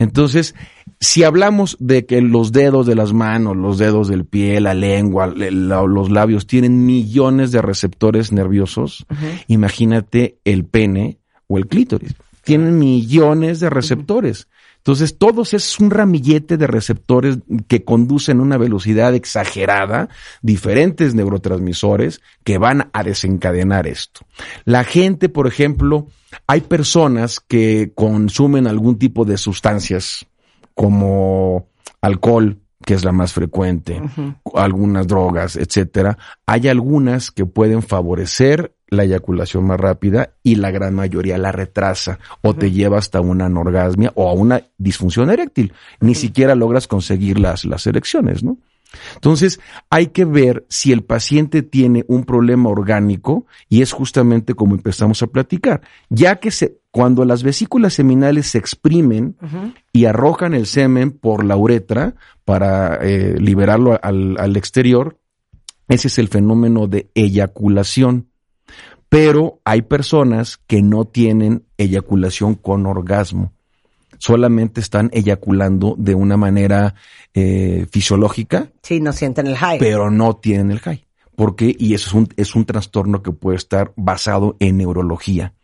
Entonces, 0.00 0.54
si 1.00 1.24
hablamos 1.24 1.76
de 1.80 2.06
que 2.06 2.20
los 2.20 2.52
dedos 2.52 2.86
de 2.86 2.94
las 2.94 3.12
manos, 3.12 3.56
los 3.56 3.78
dedos 3.78 4.08
del 4.08 4.24
pie, 4.24 4.60
la 4.60 4.74
lengua, 4.74 5.26
los 5.26 6.10
labios 6.10 6.46
tienen 6.46 6.86
millones 6.86 7.50
de 7.50 7.62
receptores 7.62 8.32
nerviosos, 8.32 9.06
imagínate 9.48 10.38
el 10.44 10.64
pene 10.64 11.17
o 11.48 11.58
el 11.58 11.66
clítoris. 11.66 12.14
Tienen 12.44 12.78
millones 12.78 13.60
de 13.60 13.68
receptores. 13.68 14.48
Entonces, 14.78 15.18
todos 15.18 15.52
es 15.52 15.80
un 15.80 15.90
ramillete 15.90 16.56
de 16.56 16.66
receptores 16.66 17.38
que 17.66 17.84
conducen 17.84 18.38
a 18.38 18.42
una 18.42 18.56
velocidad 18.56 19.14
exagerada, 19.14 20.08
diferentes 20.40 21.14
neurotransmisores 21.14 22.22
que 22.44 22.56
van 22.56 22.88
a 22.94 23.02
desencadenar 23.02 23.86
esto. 23.86 24.20
La 24.64 24.84
gente, 24.84 25.28
por 25.28 25.46
ejemplo, 25.46 26.06
hay 26.46 26.62
personas 26.62 27.40
que 27.40 27.92
consumen 27.94 28.66
algún 28.66 28.98
tipo 28.98 29.26
de 29.26 29.36
sustancias 29.36 30.26
como 30.74 31.68
alcohol, 32.00 32.58
que 32.84 32.94
es 32.94 33.04
la 33.04 33.12
más 33.12 33.34
frecuente, 33.34 34.00
algunas 34.54 35.06
drogas, 35.06 35.56
etcétera. 35.56 36.16
Hay 36.46 36.68
algunas 36.68 37.30
que 37.30 37.44
pueden 37.44 37.82
favorecer 37.82 38.74
la 38.88 39.04
eyaculación 39.04 39.66
más 39.66 39.78
rápida 39.78 40.34
y 40.42 40.56
la 40.56 40.70
gran 40.70 40.94
mayoría 40.94 41.38
la 41.38 41.52
retrasa 41.52 42.18
o 42.42 42.54
te 42.54 42.70
lleva 42.70 42.98
hasta 42.98 43.20
una 43.20 43.46
anorgasmia 43.46 44.12
o 44.14 44.28
a 44.28 44.32
una 44.32 44.62
disfunción 44.78 45.30
eréctil. 45.30 45.72
Ni 46.00 46.14
siquiera 46.14 46.54
logras 46.54 46.86
conseguir 46.86 47.38
las, 47.38 47.64
las 47.64 47.86
erecciones, 47.86 48.42
¿no? 48.42 48.58
Entonces, 49.14 49.60
hay 49.90 50.08
que 50.08 50.24
ver 50.24 50.64
si 50.68 50.92
el 50.92 51.04
paciente 51.04 51.62
tiene 51.62 52.04
un 52.08 52.24
problema 52.24 52.70
orgánico 52.70 53.46
y 53.68 53.82
es 53.82 53.92
justamente 53.92 54.54
como 54.54 54.74
empezamos 54.74 55.22
a 55.22 55.26
platicar, 55.26 55.82
ya 56.08 56.36
que 56.36 56.50
se, 56.50 56.78
cuando 56.90 57.24
las 57.24 57.42
vesículas 57.42 57.94
seminales 57.94 58.46
se 58.46 58.58
exprimen 58.58 59.36
y 59.92 60.06
arrojan 60.06 60.54
el 60.54 60.66
semen 60.66 61.10
por 61.10 61.44
la 61.44 61.56
uretra 61.56 62.14
para 62.46 62.96
eh, 63.02 63.36
liberarlo 63.38 63.98
al, 64.02 64.36
al 64.38 64.56
exterior, 64.56 65.18
ese 65.88 66.08
es 66.08 66.18
el 66.18 66.28
fenómeno 66.28 66.86
de 66.86 67.10
eyaculación. 67.14 68.28
Pero 69.08 69.60
hay 69.64 69.82
personas 69.82 70.58
que 70.66 70.82
no 70.82 71.04
tienen 71.06 71.64
eyaculación 71.76 72.54
con 72.54 72.86
orgasmo. 72.86 73.52
Solamente 74.18 74.80
están 74.80 75.10
eyaculando 75.12 75.94
de 75.96 76.14
una 76.14 76.36
manera 76.36 76.94
eh, 77.34 77.86
fisiológica. 77.90 78.70
Sí, 78.82 79.00
no 79.00 79.12
sienten 79.12 79.46
el 79.46 79.56
high. 79.56 79.78
Pero 79.78 80.10
no 80.10 80.36
tienen 80.36 80.72
el 80.72 80.80
high. 80.80 81.04
¿Por 81.36 81.54
qué? 81.54 81.74
Y 81.78 81.94
eso 81.94 82.08
es 82.08 82.14
un, 82.14 82.28
es 82.36 82.54
un 82.56 82.64
trastorno 82.64 83.22
que 83.22 83.30
puede 83.30 83.56
estar 83.56 83.92
basado 83.96 84.56
en 84.58 84.78
neurología. 84.78 85.54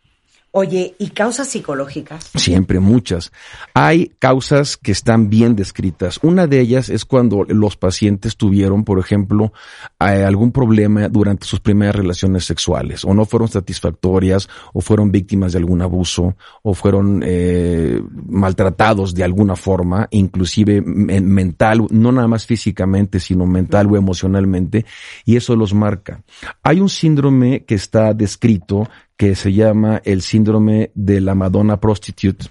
Oye, 0.57 0.95
¿y 1.01 1.09
causas 1.09 1.49
psicológicas? 1.49 2.31
Siempre, 2.37 2.79
muchas. 2.79 3.33
Hay 3.75 4.13
causas 4.21 4.77
que 4.77 4.93
están 4.93 5.29
bien 5.29 5.57
descritas. 5.57 6.21
Una 6.23 6.47
de 6.47 6.61
ellas 6.61 6.91
es 6.91 7.05
cuando 7.05 7.43
los 7.49 7.77
pacientes 7.77 8.37
tuvieron, 8.37 8.85
por 8.85 9.01
ejemplo, 9.01 9.53
eh, 9.99 10.23
algún 10.25 10.53
problema 10.53 11.09
durante 11.09 11.45
sus 11.45 11.59
primeras 11.59 11.97
relaciones 11.97 12.45
sexuales, 12.45 13.05
o 13.05 13.15
no 13.15 13.25
fueron 13.25 13.49
satisfactorias, 13.49 14.49
o 14.73 14.81
fueron 14.81 15.11
víctimas 15.11 15.55
de 15.55 15.59
algún 15.59 15.83
abuso, 15.83 16.37
o 16.63 16.73
fueron 16.73 17.25
eh, 17.27 18.01
maltratados 18.29 19.13
de 19.13 19.25
alguna 19.25 19.57
forma, 19.57 20.07
inclusive 20.13 20.81
mental, 20.83 21.85
no 21.91 22.13
nada 22.13 22.29
más 22.29 22.47
físicamente, 22.47 23.19
sino 23.19 23.45
mental 23.45 23.91
o 23.91 23.97
emocionalmente, 23.97 24.87
y 25.25 25.35
eso 25.35 25.57
los 25.57 25.75
marca. 25.75 26.23
Hay 26.63 26.79
un 26.79 26.89
síndrome 26.89 27.65
que 27.65 27.75
está 27.75 28.15
descrito 28.15 28.89
que 29.17 29.35
se 29.35 29.53
llama 29.53 30.01
el 30.05 30.23
síndrome 30.23 30.91
de 30.95 31.21
la 31.21 31.35
Madonna 31.35 31.79
Prostitute. 31.79 32.47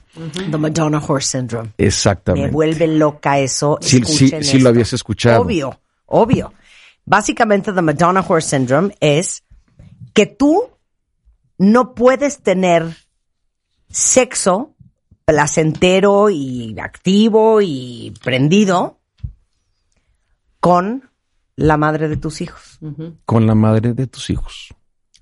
The 0.50 0.58
Madonna 0.58 1.04
Horse 1.06 1.38
Syndrome. 1.38 1.72
Exactamente. 1.78 2.48
Me 2.48 2.54
vuelve 2.54 2.88
loca 2.88 3.40
eso. 3.40 3.78
Sí, 3.82 4.02
sí, 4.06 4.32
sí 4.42 4.60
lo 4.60 4.70
habías 4.70 4.94
escuchado. 4.94 5.42
Obvio, 5.42 5.80
obvio. 6.06 6.54
Básicamente, 7.06 7.74
The 7.74 7.82
Madonna 7.82 8.26
Horse 8.28 8.50
Syndrome 8.58 8.96
es 9.02 9.44
que 10.14 10.26
tú 10.26 10.70
no 11.58 11.94
puedes 11.94 12.40
tener 12.40 12.96
sexo 13.90 14.74
placentero 15.26 16.30
y 16.30 16.76
activo 16.80 17.62
y 17.62 18.14
prendido 18.24 19.00
con 20.60 21.10
la 21.56 21.78
madre 21.78 22.08
de 22.08 22.18
tus 22.18 22.42
hijos. 22.42 22.80
Con 23.26 23.48
la 23.48 23.56
madre 23.56 23.94
de 23.94 24.08
tus 24.08 24.30
hijos. 24.30 24.74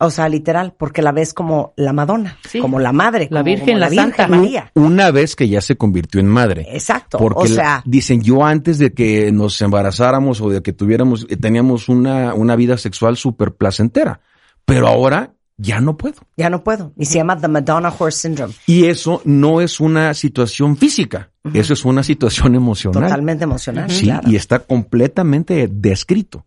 O 0.04 0.10
sea, 0.10 0.28
literal, 0.30 0.74
porque 0.78 1.02
la 1.02 1.12
ves 1.12 1.34
como 1.34 1.74
la 1.78 1.94
Madonna, 1.94 2.38
como 2.60 2.80
la 2.80 2.92
madre, 2.92 3.28
la 3.30 3.42
como, 3.42 3.44
Virgen, 3.44 3.80
la, 3.80 3.90
Santa 3.90 4.28
María. 4.28 4.72
Una 4.74 5.12
vez 5.12 5.36
que 5.36 5.48
ya 5.48 5.62
se 5.62 5.78
convirtió 5.78 6.20
en 6.20 6.28
madre. 6.28 6.66
Exacto. 6.72 7.20
Porque 7.20 7.44
o 7.44 7.48
sea, 7.48 7.84
dicen, 7.86 8.22
yo 8.22 8.44
antes 8.44 8.80
de 8.80 8.94
que 8.94 9.32
nos 9.32 9.62
embarazáramos 9.62 10.42
o 10.42 10.50
de 10.50 10.64
que 10.64 10.74
tuviéramos, 10.74 11.28
eh, 11.30 11.38
teníamos 11.38 11.88
una, 11.88 12.34
una 12.34 12.56
vida 12.56 12.78
sexual 12.78 13.16
súper 13.16 13.54
placentera, 13.54 14.22
pero 14.66 14.88
ahora 14.88 15.34
ya 15.62 15.80
no 15.80 15.96
puedo. 15.96 16.16
Ya 16.38 16.50
no 16.50 16.64
puedo. 16.64 16.92
Y 16.98 17.06
se 17.06 17.20
llama 17.20 17.40
The 17.40 17.48
Madonna 17.48 17.94
Horse 17.98 18.28
Syndrome. 18.28 18.54
Y 18.66 18.86
eso 18.86 19.22
no 19.26 19.62
es 19.62 19.80
una 19.80 20.16
situación 20.16 20.76
física, 20.76 21.30
eso 21.54 21.74
es 21.74 21.86
una 21.86 22.02
situación 22.02 22.56
emocional. 22.56 23.04
Totalmente 23.04 23.44
emocional. 23.44 23.90
Sí, 23.92 24.12
y 24.26 24.36
está 24.36 24.60
completamente 24.60 25.70
descrito. 25.72 26.46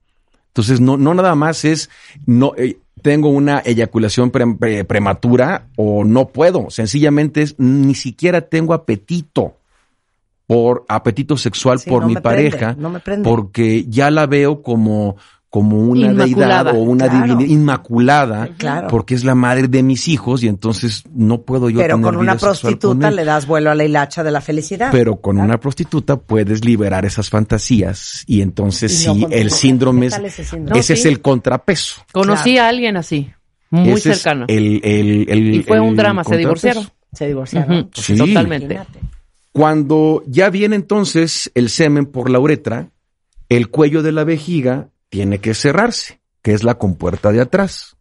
Entonces, 0.55 0.81
no, 0.81 0.97
no 0.97 1.15
nada 1.15 1.35
más 1.35 1.65
es, 1.65 1.91
no, 2.27 2.53
eh, 2.57 2.79
tengo 3.03 3.29
una 3.29 3.59
eyaculación 3.59 4.31
prematura 4.31 5.67
o 5.77 6.05
no 6.05 6.29
puedo. 6.29 6.71
Sencillamente 6.71 7.43
es, 7.43 7.59
ni 7.59 7.97
siquiera 7.97 8.41
tengo 8.43 8.73
apetito 8.73 9.57
por 10.47 10.85
apetito 10.89 11.37
sexual 11.37 11.81
por 11.85 12.07
mi 12.07 12.15
pareja, 12.15 12.77
porque 13.25 13.85
ya 13.89 14.13
la 14.13 14.27
veo 14.27 14.63
como 14.63 15.17
como 15.55 15.79
una 15.79 16.13
deidad 16.13 16.67
o 16.75 16.81
una 16.81 17.07
divinidad 17.07 17.49
inmaculada, 17.49 18.49
porque 18.91 19.15
es 19.15 19.23
la 19.23 19.37
madre 19.37 19.69
de 19.69 19.85
mis 19.85 20.09
hijos 20.09 20.43
y 20.43 20.49
entonces 20.49 21.05
no 21.15 21.43
puedo 21.43 21.71
yo 21.71 21.79
Pero 21.79 21.95
tener 21.95 22.05
con 22.07 22.17
una 22.17 22.33
vida 22.33 22.41
sexual 22.41 22.73
con 22.73 22.81
prostituta 22.81 23.11
le 23.13 23.25
das 23.25 23.47
vuelo 23.47 23.71
a 23.71 23.77
la 23.77 23.85
hilacha 23.85 24.25
de 24.25 24.33
la 24.33 24.41
felicidad. 24.41 24.89
Pero 24.91 25.15
con 25.21 25.39
una 25.39 25.61
prostituta 25.61 26.17
puedes 26.17 26.65
liberar 26.65 27.05
esas 27.05 27.31
fantasías 27.31 28.25
y 28.27 28.41
entonces 28.43 29.05
Y 29.05 29.07
no 29.07 29.15
sí, 29.15 29.27
el 29.31 29.53
síndrome 29.53 30.09
¿Qué 30.09 30.17
es, 30.17 30.23
ese 30.25 30.45
síndrome? 30.45 30.81
ese 30.81 30.93
No, 30.95 30.99
es 30.99 31.07
el 31.07 31.21
contrapeso. 31.21 32.03
Conocí 32.11 32.59
a 32.59 32.67
alguien 32.67 32.97
así, 32.97 33.31
muy 33.71 33.91
Ese 33.91 34.11
es 34.11 34.23
cercano. 34.23 34.47
el- 34.49 34.81
el- 34.83 35.27
el- 35.31 35.55
y 35.55 35.63
fue 35.63 35.79
un 35.79 35.95
drama, 35.95 36.25
se 36.25 36.37
divorciaron. 36.37 36.85
Se 37.13 37.29
divorciaron. 37.29 37.91
Sí. 37.95 38.17
Totalmente. 38.17 38.75
Imagínate. 38.75 38.99
Cuando 39.53 40.25
ya 40.27 40.51
viene 40.51 40.75
entonces 40.75 41.53
el 41.55 41.69
semen 41.69 42.07
por 42.07 42.29
la 42.29 42.41
uretra, 42.41 42.91
el 43.49 43.69
cuello 43.69 44.03
de 44.03 44.11
la 44.11 44.25
vejiga 44.25 44.89
tiene 45.15 45.39
que 45.39 45.55
cerrarse, 45.55 46.19
que 46.43 46.55
es 46.55 46.65
la 46.65 46.75
compuerta 46.75 47.31
de 47.31 47.41
atrás. 47.41 47.97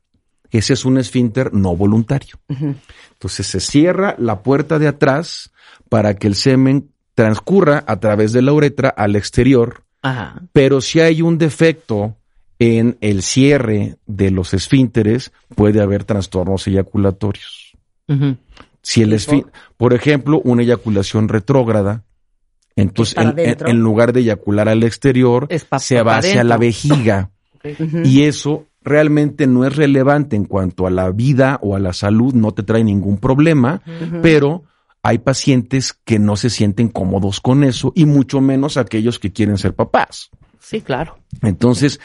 Ese 0.50 0.74
es 0.74 0.84
un 0.84 0.98
esfínter 0.98 1.54
no 1.54 1.76
voluntario. 1.76 2.40
Entonces 2.50 3.46
se 3.46 3.60
cierra 3.60 4.16
la 4.18 4.42
puerta 4.42 4.80
de 4.80 4.88
atrás 4.88 5.52
para 5.90 6.16
que 6.16 6.26
el 6.26 6.34
semen 6.34 6.90
transcurra 7.14 7.84
a 7.86 8.00
través 8.00 8.34
de 8.34 8.42
la 8.42 8.52
uretra 8.52 8.90
al 8.90 9.16
exterior, 9.16 9.84
Ajá. 10.02 10.42
pero 10.54 10.82
si 10.82 11.02
hay 11.02 11.22
un 11.22 11.38
defecto 11.38 12.18
en 12.58 12.98
el 13.02 13.22
cierre 13.22 13.98
de 14.08 14.32
los 14.32 14.56
esfínteres, 14.56 15.32
puede 15.56 15.82
haber 15.84 16.04
trastornos 16.06 16.66
eyaculatorios. 16.68 17.74
Si 18.82 19.04
el 19.04 19.14
esfín- 19.14 19.52
por 19.78 19.94
ejemplo, 19.94 20.42
una 20.44 20.64
eyaculación 20.64 21.30
retrógrada, 21.30 22.06
entonces 22.76 23.16
en, 23.18 23.80
lugar 23.80 24.14
de 24.14 24.22
eyacular 24.22 24.70
al 24.70 24.84
exterior, 24.84 25.48
se 25.80 26.02
va 26.02 26.18
hacia 26.18 26.44
la 26.44 26.58
vejiga. 26.58 27.30
Y 28.04 28.24
eso 28.24 28.66
realmente 28.82 29.48
no 29.48 29.66
es 29.66 29.74
relevante 29.74 30.36
en 30.36 30.44
cuanto 30.44 30.86
a 30.86 30.92
la 30.92 31.12
vida 31.12 31.60
o 31.62 31.78
a 31.78 31.80
la 31.80 31.94
salud, 31.94 32.34
no 32.34 32.52
te 32.52 32.64
trae 32.64 32.84
ningún 32.84 33.20
problema, 33.20 33.82
pero 34.22 34.64
hay 35.02 35.20
pacientes 35.20 35.94
que 35.94 36.20
no 36.20 36.36
se 36.36 36.50
sienten 36.50 36.90
cómodos 36.90 37.40
con 37.40 37.64
eso 37.64 37.94
y 37.96 38.06
mucho 38.06 38.42
menos 38.42 38.78
aquellos 38.78 39.20
que 39.20 39.32
quieren 39.32 39.58
ser 39.58 39.76
papás. 39.76 40.30
Sí, 40.60 40.82
claro. 40.82 41.18
Entonces, 41.42 42.00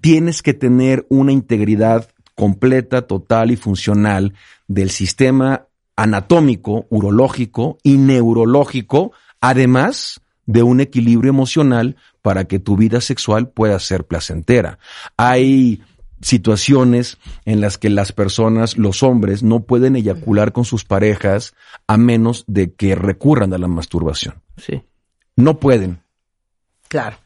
tienes 0.00 0.42
que 0.42 0.54
tener 0.54 1.06
una 1.08 1.32
integridad 1.32 2.08
completa, 2.34 3.02
total 3.02 3.50
y 3.50 3.56
funcional 3.56 4.34
del 4.68 4.90
sistema 4.90 5.66
anatómico, 5.96 6.86
urológico 6.90 7.78
y 7.82 7.96
neurológico, 7.96 9.12
además 9.44 10.22
de 10.46 10.62
un 10.62 10.80
equilibrio 10.80 11.28
emocional 11.28 11.96
para 12.22 12.44
que 12.44 12.58
tu 12.58 12.76
vida 12.76 13.02
sexual 13.02 13.50
pueda 13.50 13.78
ser 13.78 14.06
placentera. 14.06 14.78
Hay 15.18 15.82
situaciones 16.22 17.18
en 17.44 17.60
las 17.60 17.76
que 17.76 17.90
las 17.90 18.12
personas, 18.12 18.78
los 18.78 19.02
hombres, 19.02 19.42
no 19.42 19.60
pueden 19.60 19.96
eyacular 19.96 20.52
con 20.52 20.64
sus 20.64 20.84
parejas 20.84 21.54
a 21.86 21.98
menos 21.98 22.44
de 22.46 22.72
que 22.72 22.94
recurran 22.94 23.52
a 23.52 23.58
la 23.58 23.68
masturbación. 23.68 24.36
Sí. 24.56 24.82
No 25.36 25.60
pueden. 25.60 26.00
Claro. 26.88 27.18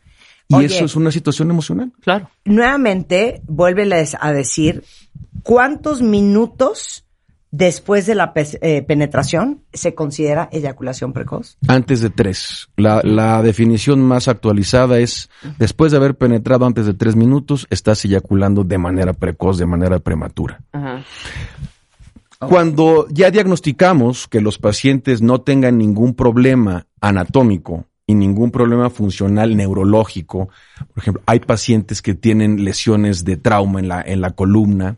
Y 0.48 0.56
Oye. 0.56 0.66
eso 0.66 0.86
es 0.86 0.96
una 0.96 1.12
situación 1.12 1.50
emocional. 1.50 1.92
Claro. 2.00 2.30
Nuevamente, 2.44 3.42
vuélveles 3.46 4.16
a 4.18 4.32
decir 4.32 4.82
cuántos 5.44 6.02
minutos 6.02 7.04
después 7.50 8.06
de 8.06 8.14
la 8.14 8.32
eh, 8.34 8.82
penetración 8.82 9.62
se 9.72 9.94
considera 9.94 10.48
eyaculación 10.52 11.12
precoz. 11.12 11.56
Antes 11.66 12.00
de 12.00 12.10
tres. 12.10 12.68
La, 12.76 13.00
la 13.02 13.42
definición 13.42 14.00
más 14.00 14.28
actualizada 14.28 14.98
es, 14.98 15.30
después 15.58 15.92
de 15.92 15.98
haber 15.98 16.16
penetrado 16.16 16.66
antes 16.66 16.86
de 16.86 16.94
tres 16.94 17.16
minutos, 17.16 17.66
estás 17.70 18.04
eyaculando 18.04 18.64
de 18.64 18.78
manera 18.78 19.12
precoz, 19.12 19.58
de 19.58 19.66
manera 19.66 19.98
prematura. 19.98 20.60
Ajá. 20.72 21.04
Cuando 22.38 23.08
ya 23.10 23.32
diagnosticamos 23.32 24.28
que 24.28 24.40
los 24.40 24.58
pacientes 24.58 25.20
no 25.20 25.40
tengan 25.40 25.76
ningún 25.76 26.14
problema 26.14 26.86
anatómico 27.00 27.86
y 28.08 28.14
ningún 28.14 28.50
problema 28.50 28.88
funcional 28.88 29.54
neurológico, 29.54 30.48
por 30.78 31.02
ejemplo, 31.02 31.22
hay 31.26 31.40
pacientes 31.40 32.00
que 32.00 32.14
tienen 32.14 32.64
lesiones 32.64 33.22
de 33.22 33.36
trauma 33.36 33.80
en 33.80 33.88
la, 33.88 34.00
en 34.00 34.22
la 34.22 34.30
columna, 34.30 34.96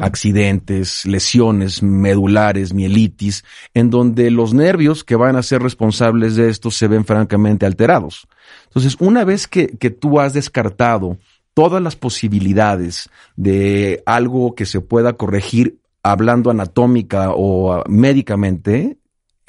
accidentes, 0.00 1.04
lesiones 1.04 1.82
medulares, 1.82 2.72
mielitis, 2.72 3.44
en 3.74 3.90
donde 3.90 4.30
los 4.30 4.54
nervios 4.54 5.04
que 5.04 5.16
van 5.16 5.36
a 5.36 5.42
ser 5.42 5.62
responsables 5.62 6.34
de 6.34 6.48
esto 6.48 6.70
se 6.70 6.88
ven 6.88 7.04
francamente 7.04 7.66
alterados. 7.66 8.26
Entonces, 8.64 8.96
una 9.00 9.24
vez 9.24 9.46
que, 9.46 9.76
que 9.76 9.90
tú 9.90 10.18
has 10.18 10.32
descartado 10.32 11.18
todas 11.52 11.82
las 11.82 11.94
posibilidades 11.94 13.10
de 13.36 14.02
algo 14.06 14.54
que 14.54 14.64
se 14.64 14.80
pueda 14.80 15.12
corregir 15.12 15.78
hablando 16.02 16.50
anatómica 16.50 17.32
o 17.32 17.74
ah, 17.74 17.84
médicamente, 17.86 18.96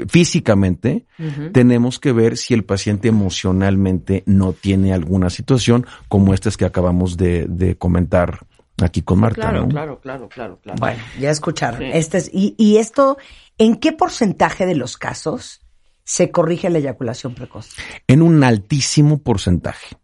físicamente, 0.07 1.05
tenemos 1.53 1.99
que 1.99 2.11
ver 2.11 2.37
si 2.37 2.53
el 2.53 2.63
paciente 2.63 3.07
emocionalmente 3.07 4.23
no 4.25 4.53
tiene 4.53 4.93
alguna 4.93 5.29
situación 5.29 5.85
como 6.07 6.33
estas 6.33 6.55
que 6.57 6.65
acabamos 6.65 7.17
de, 7.17 7.47
de 7.47 7.77
comentar 7.77 8.45
aquí 8.79 9.01
con 9.01 9.19
Marta. 9.19 9.41
Claro, 9.41 9.61
¿no? 9.61 9.69
claro, 9.69 9.99
claro, 9.99 10.29
claro, 10.29 10.59
claro. 10.61 10.79
Bueno, 10.79 11.01
ya 11.19 11.31
escucharon. 11.31 11.79
Sí. 11.79 11.89
Este 11.93 12.17
es, 12.19 12.29
y, 12.31 12.53
y 12.57 12.77
esto, 12.77 13.17
¿en 13.57 13.77
qué 13.77 13.91
porcentaje 13.91 14.65
de 14.65 14.75
los 14.75 14.97
casos 14.97 15.61
se 16.03 16.29
corrige 16.31 16.69
la 16.69 16.77
eyaculación 16.77 17.33
precoz? 17.33 17.69
En 18.07 18.21
un 18.21 18.43
altísimo 18.43 19.17
porcentaje. 19.17 19.97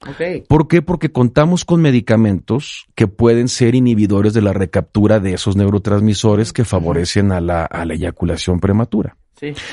Ok. 0.00 0.46
¿Por 0.48 0.68
qué? 0.68 0.82
Porque 0.82 1.12
contamos 1.12 1.64
con 1.64 1.80
medicamentos 1.80 2.86
que 2.94 3.06
pueden 3.06 3.48
ser 3.48 3.74
inhibidores 3.74 4.32
de 4.34 4.42
la 4.42 4.52
recaptura 4.52 5.20
de 5.20 5.34
esos 5.34 5.56
neurotransmisores 5.56 6.52
que 6.52 6.64
favorecen 6.64 7.32
a 7.32 7.40
la, 7.40 7.64
a 7.64 7.84
la 7.84 7.94
eyaculación 7.94 8.60
prematura. 8.60 9.16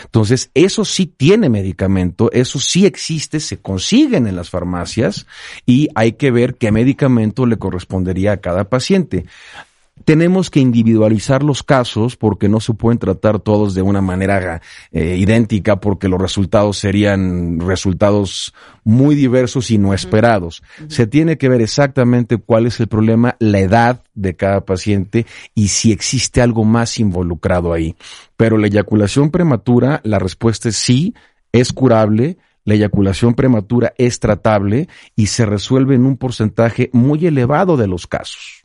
Entonces, 0.04 0.52
eso 0.54 0.86
sí 0.86 1.06
tiene 1.06 1.50
medicamento, 1.50 2.32
eso 2.32 2.60
sí 2.60 2.86
existe, 2.86 3.40
se 3.40 3.60
consiguen 3.60 4.28
en 4.28 4.36
las 4.36 4.50
farmacias 4.50 5.28
y 5.66 5.90
hay 5.96 6.14
que 6.14 6.32
ver 6.32 6.56
qué 6.56 6.72
medicamento 6.72 7.46
le 7.46 7.58
correspondería 7.58 8.34
a 8.34 8.38
cada 8.38 8.66
paciente. 8.70 9.26
Tenemos 10.06 10.50
que 10.50 10.60
individualizar 10.60 11.44
los 11.44 11.64
casos 11.64 12.16
porque 12.18 12.50
no 12.50 12.60
se 12.60 12.74
pueden 12.74 13.00
tratar 13.00 13.40
todos 13.40 13.74
de 13.74 13.82
una 13.82 14.02
manera 14.02 14.62
eh, 14.92 15.18
idéntica 15.18 15.80
porque 15.80 16.08
los 16.08 16.22
resultados 16.22 16.78
serían 16.78 17.60
resultados 17.60 18.54
muy 18.84 19.16
diversos 19.16 19.72
y 19.72 19.78
no 19.78 19.94
esperados. 19.94 20.64
Se 20.88 21.08
tiene 21.08 21.38
que 21.38 21.50
ver 21.50 21.62
exactamente 21.62 22.38
cuál 22.38 22.66
es 22.66 22.80
el 22.80 22.88
problema, 22.88 23.36
la 23.40 23.60
edad 23.60 24.04
de 24.14 24.36
cada 24.36 24.66
paciente 24.66 25.26
y 25.56 25.70
si 25.70 25.92
existe 25.92 26.42
algo 26.42 26.64
más 26.64 27.00
involucrado 27.00 27.74
ahí. 27.74 27.96
Pero 28.38 28.58
la 28.58 28.68
eyaculación 28.68 29.30
prematura, 29.30 30.02
la 30.04 30.20
respuesta 30.20 30.70
es 30.70 30.78
sí, 30.78 31.14
es 31.52 31.74
curable. 31.74 32.38
La 32.64 32.76
eyaculación 32.76 33.34
prematura 33.34 33.94
es 33.98 34.20
tratable 34.20 34.88
y 35.16 35.28
se 35.28 35.48
resuelve 35.48 35.96
en 35.96 36.06
un 36.06 36.18
porcentaje 36.18 36.92
muy 36.94 37.26
elevado 37.26 37.76
de 37.76 37.88
los 37.88 38.06
casos. 38.06 38.61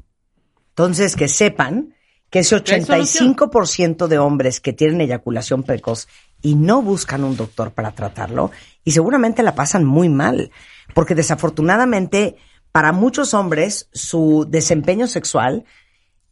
Entonces, 0.76 1.16
que 1.16 1.26
sepan 1.26 1.94
que 2.28 2.40
ese 2.40 2.56
hay 2.56 2.84
solución. 2.84 3.34
85% 3.34 4.08
de 4.08 4.18
hombres 4.18 4.60
que 4.60 4.74
tienen 4.74 5.00
eyaculación 5.00 5.62
precoz 5.62 6.06
y 6.42 6.54
no 6.54 6.82
buscan 6.82 7.24
un 7.24 7.34
doctor 7.34 7.72
para 7.72 7.92
tratarlo, 7.92 8.50
y 8.84 8.90
seguramente 8.90 9.42
la 9.42 9.54
pasan 9.54 9.86
muy 9.86 10.10
mal, 10.10 10.50
porque 10.94 11.14
desafortunadamente 11.14 12.36
para 12.72 12.92
muchos 12.92 13.32
hombres 13.32 13.88
su 13.94 14.46
desempeño 14.50 15.06
sexual 15.06 15.64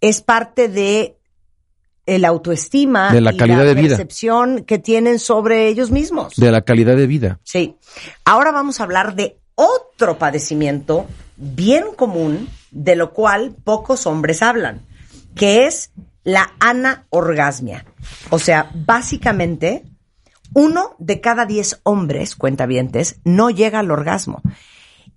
es 0.02 0.20
parte 0.20 0.68
de 0.68 1.16
el 2.04 2.26
autoestima 2.26 3.10
De 3.10 3.22
la 3.22 3.32
y 3.32 3.38
calidad 3.38 3.60
la 3.60 3.64
de 3.64 3.74
vida. 3.74 3.96
percepción 3.96 4.64
que 4.64 4.78
tienen 4.78 5.18
sobre 5.18 5.68
ellos 5.68 5.90
mismos. 5.90 6.36
De 6.36 6.52
la 6.52 6.60
calidad 6.60 6.96
de 6.98 7.06
vida. 7.06 7.40
Sí. 7.44 7.76
Ahora 8.26 8.52
vamos 8.52 8.78
a 8.78 8.84
hablar 8.84 9.14
de 9.14 9.38
otro 9.54 10.18
padecimiento 10.18 11.06
bien 11.36 11.84
común, 11.96 12.48
de 12.70 12.96
lo 12.96 13.12
cual 13.12 13.54
pocos 13.64 14.06
hombres 14.06 14.42
hablan, 14.42 14.82
que 15.34 15.66
es 15.66 15.90
la 16.22 16.52
anaorgasmia. 16.60 17.84
O 18.30 18.38
sea, 18.38 18.70
básicamente, 18.74 19.84
uno 20.54 20.96
de 20.98 21.20
cada 21.20 21.46
diez 21.46 21.80
hombres, 21.82 22.34
cuentavientes, 22.34 23.20
no 23.24 23.50
llega 23.50 23.80
al 23.80 23.90
orgasmo. 23.90 24.40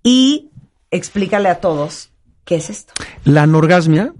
Y 0.02 0.50
explícale 0.90 1.48
a 1.48 1.60
todos 1.60 2.10
qué 2.44 2.56
es 2.56 2.70
esto. 2.70 2.92
La 3.24 3.42
anorgasmia 3.42 4.14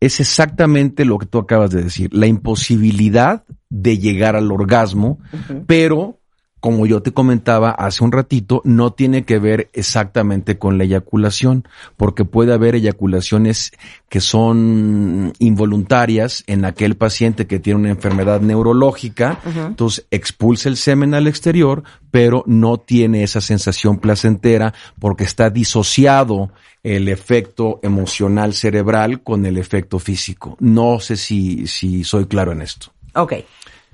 es 0.00 0.20
exactamente 0.20 1.04
lo 1.04 1.18
que 1.18 1.26
tú 1.26 1.38
acabas 1.38 1.70
de 1.70 1.84
decir, 1.84 2.12
la 2.12 2.26
imposibilidad 2.26 3.44
de 3.70 3.98
llegar 3.98 4.34
al 4.34 4.50
orgasmo, 4.50 5.18
pero 5.66 6.20
como 6.62 6.86
yo 6.86 7.02
te 7.02 7.10
comentaba 7.10 7.72
hace 7.72 8.04
un 8.04 8.12
ratito, 8.12 8.62
no 8.64 8.92
tiene 8.92 9.24
que 9.24 9.40
ver 9.40 9.68
exactamente 9.72 10.58
con 10.58 10.78
la 10.78 10.84
eyaculación, 10.84 11.66
porque 11.96 12.24
puede 12.24 12.54
haber 12.54 12.76
eyaculaciones 12.76 13.72
que 14.08 14.20
son 14.20 15.32
involuntarias 15.40 16.44
en 16.46 16.64
aquel 16.64 16.96
paciente 16.96 17.48
que 17.48 17.58
tiene 17.58 17.80
una 17.80 17.90
enfermedad 17.90 18.40
neurológica, 18.40 19.40
entonces 19.44 20.06
expulsa 20.12 20.68
el 20.68 20.76
semen 20.76 21.14
al 21.14 21.26
exterior, 21.26 21.82
pero 22.12 22.44
no 22.46 22.78
tiene 22.78 23.24
esa 23.24 23.40
sensación 23.40 23.98
placentera 23.98 24.72
porque 25.00 25.24
está 25.24 25.50
disociado 25.50 26.52
el 26.84 27.08
efecto 27.08 27.80
emocional 27.82 28.54
cerebral 28.54 29.24
con 29.24 29.46
el 29.46 29.58
efecto 29.58 29.98
físico. 29.98 30.56
No 30.60 31.00
sé 31.00 31.16
si, 31.16 31.66
si 31.66 32.04
soy 32.04 32.26
claro 32.26 32.52
en 32.52 32.62
esto. 32.62 32.92
Ok. 33.16 33.32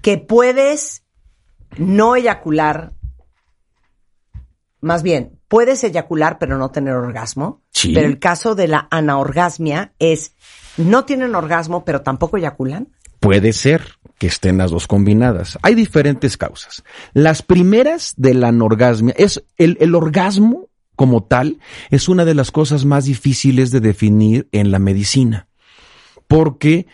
Que 0.02 0.18
puedes 0.18 1.02
no 1.76 2.16
eyacular, 2.16 2.92
más 4.81 5.02
bien, 5.02 5.38
puedes 5.48 5.85
eyacular 5.85 6.38
pero 6.38 6.59
no 6.59 6.70
tener 6.70 6.94
orgasmo. 6.94 7.62
Sí. 7.70 7.92
Pero 7.94 8.07
el 8.07 8.18
caso 8.18 8.54
de 8.54 8.68
la 8.68 8.88
anaorgasmia 8.90 9.92
es, 9.98 10.35
no 10.76 11.04
tienen 11.04 11.35
orgasmo 11.35 11.85
pero 11.85 12.02
tampoco 12.02 12.37
eyaculan. 12.37 12.88
Puede 13.20 13.52
ser 13.52 13.98
que 14.18 14.28
estén 14.28 14.59
las 14.59 14.70
dos 14.70 14.87
combinadas. 14.87 15.59
Hay 15.62 15.74
diferentes 15.74 16.37
causas. 16.37 16.85
Las 17.12 17.42
primeras 17.42 18.14
de 18.16 18.35
la 18.35 18.48
anorgasmia 18.48 19.14
es 19.16 19.44
el, 19.57 19.76
el 19.81 19.94
orgasmo 19.94 20.68
como 20.98 21.22
tal 21.22 21.61
es 21.90 22.09
una 22.09 22.24
de 22.24 22.35
las 22.35 22.50
cosas 22.50 22.85
más 22.85 23.04
difíciles 23.04 23.70
de 23.70 23.78
definir 23.78 24.48
en 24.50 24.72
la 24.72 24.81
medicina. 24.81 25.46
Porque 26.26 26.88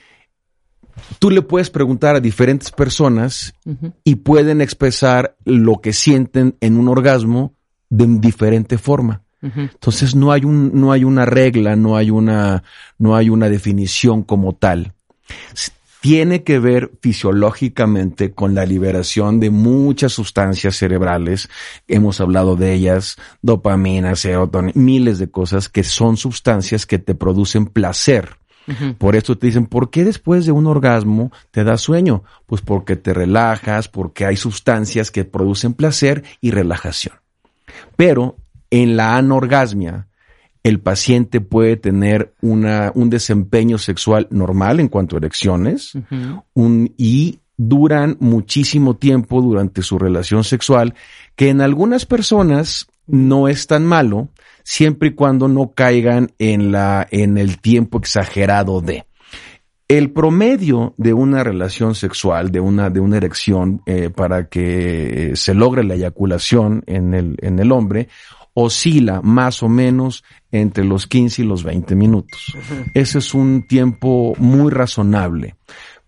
tú 1.18 1.30
le 1.30 1.42
puedes 1.42 1.70
preguntar 1.70 2.16
a 2.16 2.20
diferentes 2.20 2.70
personas 2.70 3.54
y 4.04 4.16
pueden 4.16 4.60
expresar 4.60 5.36
lo 5.44 5.80
que 5.80 5.92
sienten 5.92 6.56
en 6.60 6.78
un 6.78 6.88
orgasmo 6.88 7.54
de 7.90 8.06
diferente 8.06 8.78
forma. 8.78 9.22
Entonces 9.42 10.14
no 10.14 10.32
hay 10.32 10.44
un, 10.44 10.70
no 10.72 10.90
hay 10.92 11.04
una 11.04 11.26
regla, 11.26 11.76
no 11.76 11.96
hay 11.96 12.10
una, 12.10 12.62
no 12.98 13.14
hay 13.14 13.28
una 13.28 13.48
definición 13.50 14.22
como 14.22 14.54
tal. 14.54 14.94
Tiene 16.00 16.44
que 16.44 16.58
ver 16.58 16.92
fisiológicamente 17.00 18.32
con 18.32 18.54
la 18.54 18.66
liberación 18.66 19.40
de 19.40 19.50
muchas 19.50 20.12
sustancias 20.12 20.76
cerebrales. 20.76 21.48
Hemos 21.88 22.20
hablado 22.20 22.56
de 22.56 22.74
ellas, 22.74 23.16
dopamina, 23.40 24.14
serotonina, 24.14 24.72
miles 24.74 25.18
de 25.18 25.30
cosas 25.30 25.68
que 25.68 25.82
son 25.82 26.16
sustancias 26.16 26.84
que 26.84 26.98
te 26.98 27.14
producen 27.14 27.66
placer. 27.66 28.36
Por 28.98 29.16
eso 29.16 29.36
te 29.36 29.46
dicen, 29.46 29.66
¿por 29.66 29.90
qué 29.90 30.04
después 30.04 30.46
de 30.46 30.52
un 30.52 30.66
orgasmo 30.66 31.30
te 31.50 31.64
da 31.64 31.76
sueño? 31.76 32.24
Pues 32.46 32.62
porque 32.62 32.96
te 32.96 33.12
relajas, 33.12 33.88
porque 33.88 34.24
hay 34.24 34.36
sustancias 34.36 35.10
que 35.10 35.24
producen 35.24 35.74
placer 35.74 36.24
y 36.40 36.50
relajación. 36.50 37.16
Pero 37.96 38.36
en 38.70 38.96
la 38.96 39.16
anorgasmia, 39.16 40.08
el 40.62 40.80
paciente 40.80 41.40
puede 41.40 41.76
tener 41.76 42.32
una, 42.40 42.90
un 42.94 43.10
desempeño 43.10 43.76
sexual 43.78 44.26
normal 44.30 44.80
en 44.80 44.88
cuanto 44.88 45.16
a 45.16 45.18
erecciones 45.18 45.92
un- 46.54 46.94
y 46.96 47.40
duran 47.56 48.16
muchísimo 48.18 48.96
tiempo 48.96 49.40
durante 49.42 49.82
su 49.82 49.98
relación 49.98 50.42
sexual, 50.42 50.94
que 51.36 51.50
en 51.50 51.60
algunas 51.60 52.06
personas 52.06 52.86
no 53.06 53.46
es 53.48 53.66
tan 53.66 53.84
malo, 53.84 54.28
siempre 54.64 55.10
y 55.10 55.14
cuando 55.14 55.46
no 55.46 55.72
caigan 55.72 56.32
en 56.38 56.72
la, 56.72 57.06
en 57.10 57.38
el 57.38 57.60
tiempo 57.60 57.98
exagerado 57.98 58.80
de. 58.80 59.04
El 59.86 60.10
promedio 60.10 60.94
de 60.96 61.12
una 61.12 61.44
relación 61.44 61.94
sexual, 61.94 62.50
de 62.50 62.58
una, 62.58 62.88
de 62.88 63.00
una 63.00 63.18
erección, 63.18 63.82
eh, 63.86 64.10
para 64.10 64.48
que 64.48 65.32
eh, 65.32 65.36
se 65.36 65.54
logre 65.54 65.84
la 65.84 65.94
eyaculación 65.94 66.82
en 66.86 67.12
el, 67.12 67.36
en 67.42 67.58
el 67.58 67.70
hombre, 67.70 68.08
oscila 68.54 69.20
más 69.20 69.62
o 69.62 69.68
menos 69.68 70.24
entre 70.50 70.84
los 70.84 71.06
15 71.06 71.42
y 71.42 71.44
los 71.44 71.64
20 71.64 71.94
minutos. 71.96 72.56
Ese 72.94 73.18
es 73.18 73.34
un 73.34 73.66
tiempo 73.66 74.34
muy 74.38 74.70
razonable 74.70 75.56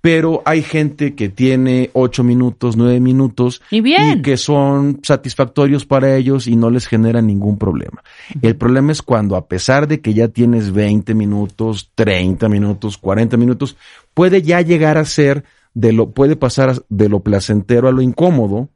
pero 0.06 0.40
hay 0.44 0.62
gente 0.62 1.16
que 1.16 1.28
tiene 1.28 1.90
ocho 1.92 2.22
minutos, 2.22 2.76
nueve 2.76 3.00
minutos 3.00 3.60
y, 3.72 3.80
bien. 3.80 4.22
que 4.22 4.36
son 4.36 5.00
satisfactorios 5.02 5.84
para 5.84 6.14
ellos 6.14 6.46
y 6.46 6.54
no 6.54 6.70
les 6.70 6.86
genera 6.86 7.20
ningún 7.20 7.58
problema. 7.58 8.04
El 8.40 8.54
problema 8.54 8.92
es 8.92 9.02
cuando 9.02 9.34
a 9.34 9.48
pesar 9.48 9.88
de 9.88 10.00
que 10.00 10.14
ya 10.14 10.28
tienes 10.28 10.70
20 10.70 11.12
minutos, 11.14 11.90
30 11.96 12.48
minutos, 12.48 12.98
40 12.98 13.36
minutos, 13.36 13.76
puede 14.14 14.42
ya 14.42 14.60
llegar 14.60 14.96
a 14.96 15.04
ser 15.04 15.42
de 15.74 15.92
lo, 15.92 16.12
puede 16.12 16.36
pasar 16.36 16.84
de 16.88 17.08
lo 17.08 17.18
placentero 17.24 17.88
a 17.88 17.92
lo 17.92 18.00
incómodo, 18.00 18.68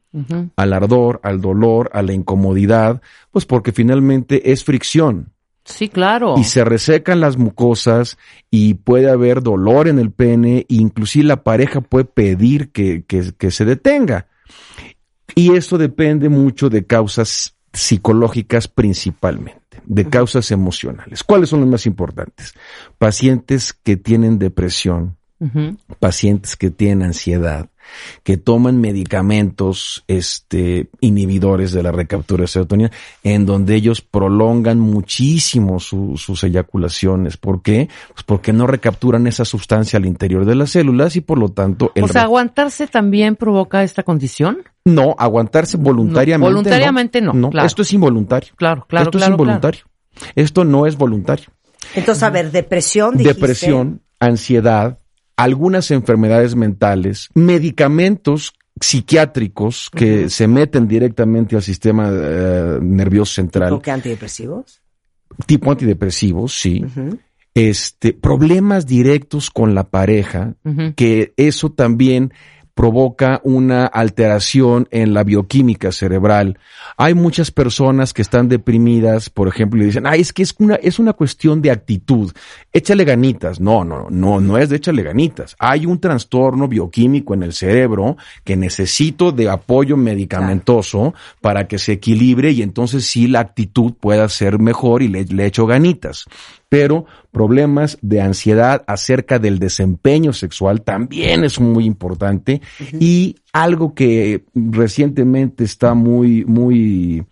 al 0.56 0.72
ardor, 0.72 1.20
al 1.22 1.40
dolor, 1.40 1.90
a 1.94 2.02
la 2.02 2.12
incomodidad, 2.12 3.02
pues 3.30 3.46
porque 3.46 3.70
finalmente 3.70 4.50
es 4.50 4.64
fricción. 4.64 5.28
Sí, 5.64 5.88
claro. 5.88 6.34
Y 6.38 6.44
se 6.44 6.64
resecan 6.64 7.20
las 7.20 7.36
mucosas 7.36 8.18
y 8.50 8.74
puede 8.74 9.10
haber 9.10 9.42
dolor 9.42 9.88
en 9.88 9.98
el 9.98 10.10
pene, 10.10 10.60
e 10.60 10.66
inclusive 10.68 11.24
la 11.26 11.42
pareja 11.42 11.80
puede 11.80 12.06
pedir 12.06 12.70
que, 12.72 13.04
que, 13.04 13.50
se 13.50 13.64
detenga. 13.64 14.26
Y 15.34 15.54
esto 15.54 15.78
depende 15.78 16.28
mucho 16.28 16.70
de 16.70 16.86
causas 16.86 17.56
psicológicas 17.72 18.66
principalmente, 18.68 19.82
de 19.84 20.08
causas 20.08 20.50
emocionales. 20.50 21.22
¿Cuáles 21.22 21.50
son 21.50 21.60
las 21.60 21.68
más 21.68 21.86
importantes? 21.86 22.54
Pacientes 22.98 23.72
que 23.72 23.96
tienen 23.96 24.38
depresión, 24.38 25.16
pacientes 26.00 26.56
que 26.56 26.70
tienen 26.70 27.02
ansiedad, 27.04 27.70
que 28.22 28.36
toman 28.36 28.80
medicamentos 28.80 30.04
este, 30.08 30.88
inhibidores 31.00 31.72
de 31.72 31.82
la 31.82 31.92
recaptura 31.92 32.42
de 32.42 32.48
serotonina, 32.48 32.90
en 33.22 33.46
donde 33.46 33.74
ellos 33.74 34.00
prolongan 34.00 34.80
muchísimo 34.80 35.80
sus 35.80 36.44
eyaculaciones. 36.44 37.36
¿Por 37.36 37.62
qué? 37.62 37.88
Pues 38.12 38.22
porque 38.24 38.52
no 38.52 38.66
recapturan 38.66 39.26
esa 39.26 39.44
sustancia 39.44 39.98
al 39.98 40.06
interior 40.06 40.44
de 40.44 40.54
las 40.54 40.70
células 40.70 41.16
y 41.16 41.20
por 41.20 41.38
lo 41.38 41.50
tanto... 41.50 41.92
El 41.94 42.04
o 42.04 42.08
sea, 42.08 42.22
¿aguantarse 42.22 42.86
también 42.86 43.36
provoca 43.36 43.82
esta 43.82 44.02
condición? 44.02 44.58
No, 44.84 45.14
aguantarse 45.18 45.76
voluntariamente. 45.76 46.52
voluntariamente 46.52 47.20
no. 47.20 47.32
No, 47.32 47.50
esto 47.64 47.82
es 47.82 47.92
involuntario. 47.92 48.52
Claro, 48.56 48.86
claro. 48.88 49.04
Esto 49.04 49.18
es 49.18 49.28
involuntario. 49.28 49.82
Esto 50.34 50.64
no 50.64 50.86
es 50.86 50.96
voluntario. 50.96 51.46
Entonces, 51.94 52.22
a 52.22 52.30
ver, 52.30 52.50
depresión, 52.50 53.16
dijiste. 53.16 53.34
Depresión, 53.34 54.02
ansiedad, 54.18 54.98
algunas 55.40 55.90
enfermedades 55.90 56.54
mentales, 56.54 57.30
medicamentos 57.34 58.52
psiquiátricos 58.78 59.90
que 59.90 60.28
se 60.28 60.46
meten 60.46 60.86
directamente 60.86 61.56
al 61.56 61.62
sistema 61.62 62.10
eh, 62.12 62.78
nervioso 62.82 63.34
central. 63.36 63.70
¿Tipo 63.70 63.82
que 63.82 63.90
antidepresivos? 63.90 64.82
Tipo 65.46 65.70
antidepresivos, 65.70 66.52
sí. 66.52 66.84
Este, 67.54 68.12
problemas 68.12 68.86
directos 68.86 69.48
con 69.50 69.74
la 69.74 69.84
pareja, 69.84 70.56
que 70.94 71.32
eso 71.38 71.72
también 71.72 72.34
provoca 72.80 73.42
una 73.44 73.84
alteración 73.84 74.88
en 74.90 75.12
la 75.12 75.22
bioquímica 75.22 75.92
cerebral. 75.92 76.58
Hay 76.96 77.12
muchas 77.12 77.50
personas 77.50 78.14
que 78.14 78.22
están 78.22 78.48
deprimidas, 78.48 79.28
por 79.28 79.48
ejemplo, 79.48 79.82
y 79.82 79.84
dicen, 79.84 80.06
ay, 80.06 80.22
es 80.22 80.32
que 80.32 80.42
es 80.42 80.54
una, 80.58 80.76
es 80.76 80.98
una 80.98 81.12
cuestión 81.12 81.60
de 81.60 81.72
actitud. 81.72 82.32
Échale 82.72 83.04
ganitas. 83.04 83.60
No, 83.60 83.84
no, 83.84 84.06
no, 84.08 84.40
no 84.40 84.56
es 84.56 84.70
de 84.70 84.76
échale 84.76 85.02
ganitas. 85.02 85.56
Hay 85.58 85.84
un 85.84 86.00
trastorno 86.00 86.68
bioquímico 86.68 87.34
en 87.34 87.42
el 87.42 87.52
cerebro 87.52 88.16
que 88.44 88.56
necesito 88.56 89.30
de 89.30 89.50
apoyo 89.50 89.98
medicamentoso 89.98 91.12
para 91.42 91.68
que 91.68 91.78
se 91.78 91.92
equilibre 91.92 92.50
y 92.52 92.62
entonces 92.62 93.04
sí 93.04 93.26
la 93.26 93.40
actitud 93.40 93.92
pueda 93.92 94.26
ser 94.30 94.58
mejor 94.58 95.02
y 95.02 95.08
le, 95.08 95.24
le 95.24 95.44
echo 95.44 95.66
ganitas 95.66 96.24
pero 96.70 97.04
problemas 97.32 97.98
de 98.00 98.22
ansiedad 98.22 98.84
acerca 98.86 99.40
del 99.40 99.58
desempeño 99.58 100.32
sexual 100.32 100.82
también 100.82 101.44
es 101.44 101.60
muy 101.60 101.84
importante 101.84 102.62
y 102.92 103.36
algo 103.52 103.92
que 103.92 104.44
recientemente 104.54 105.64
está 105.64 105.94
muy, 105.94 106.44
muy, 106.44 107.26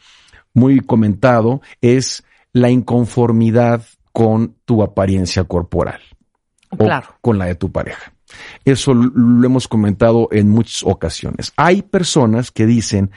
muy 0.53 0.81
comentado 0.81 1.63
es 1.81 2.25
la 2.53 2.69
inconformidad 2.69 3.83
con 4.13 4.57
tu 4.65 4.83
apariencia 4.83 5.45
corporal. 5.45 6.01
Claro. 6.77 7.07
O 7.11 7.21
con 7.21 7.39
la 7.39 7.47
de 7.47 7.55
tu 7.55 7.71
pareja. 7.71 8.13
Eso 8.65 8.93
lo 8.93 9.47
hemos 9.47 9.69
comentado 9.69 10.29
en 10.33 10.51
muchas 10.51 10.83
ocasiones. 10.83 11.53
Hay 11.57 11.83
personas 11.83 12.51
que 12.51 12.67
dicen, 12.67 13.13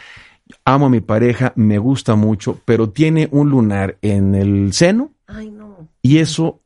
amo 0.65 0.85
a 0.85 0.89
mi 0.89 1.01
pareja, 1.01 1.51
me 1.55 1.79
gusta 1.79 2.15
mucho, 2.15 2.59
pero 2.63 2.91
tiene 2.91 3.27
un 3.31 3.49
lunar 3.49 3.97
en 4.03 4.35
el 4.35 4.71
seno. 4.73 5.11
Ay, 5.27 5.49
no 5.49 5.60
y 6.01 6.19
eso 6.19 6.61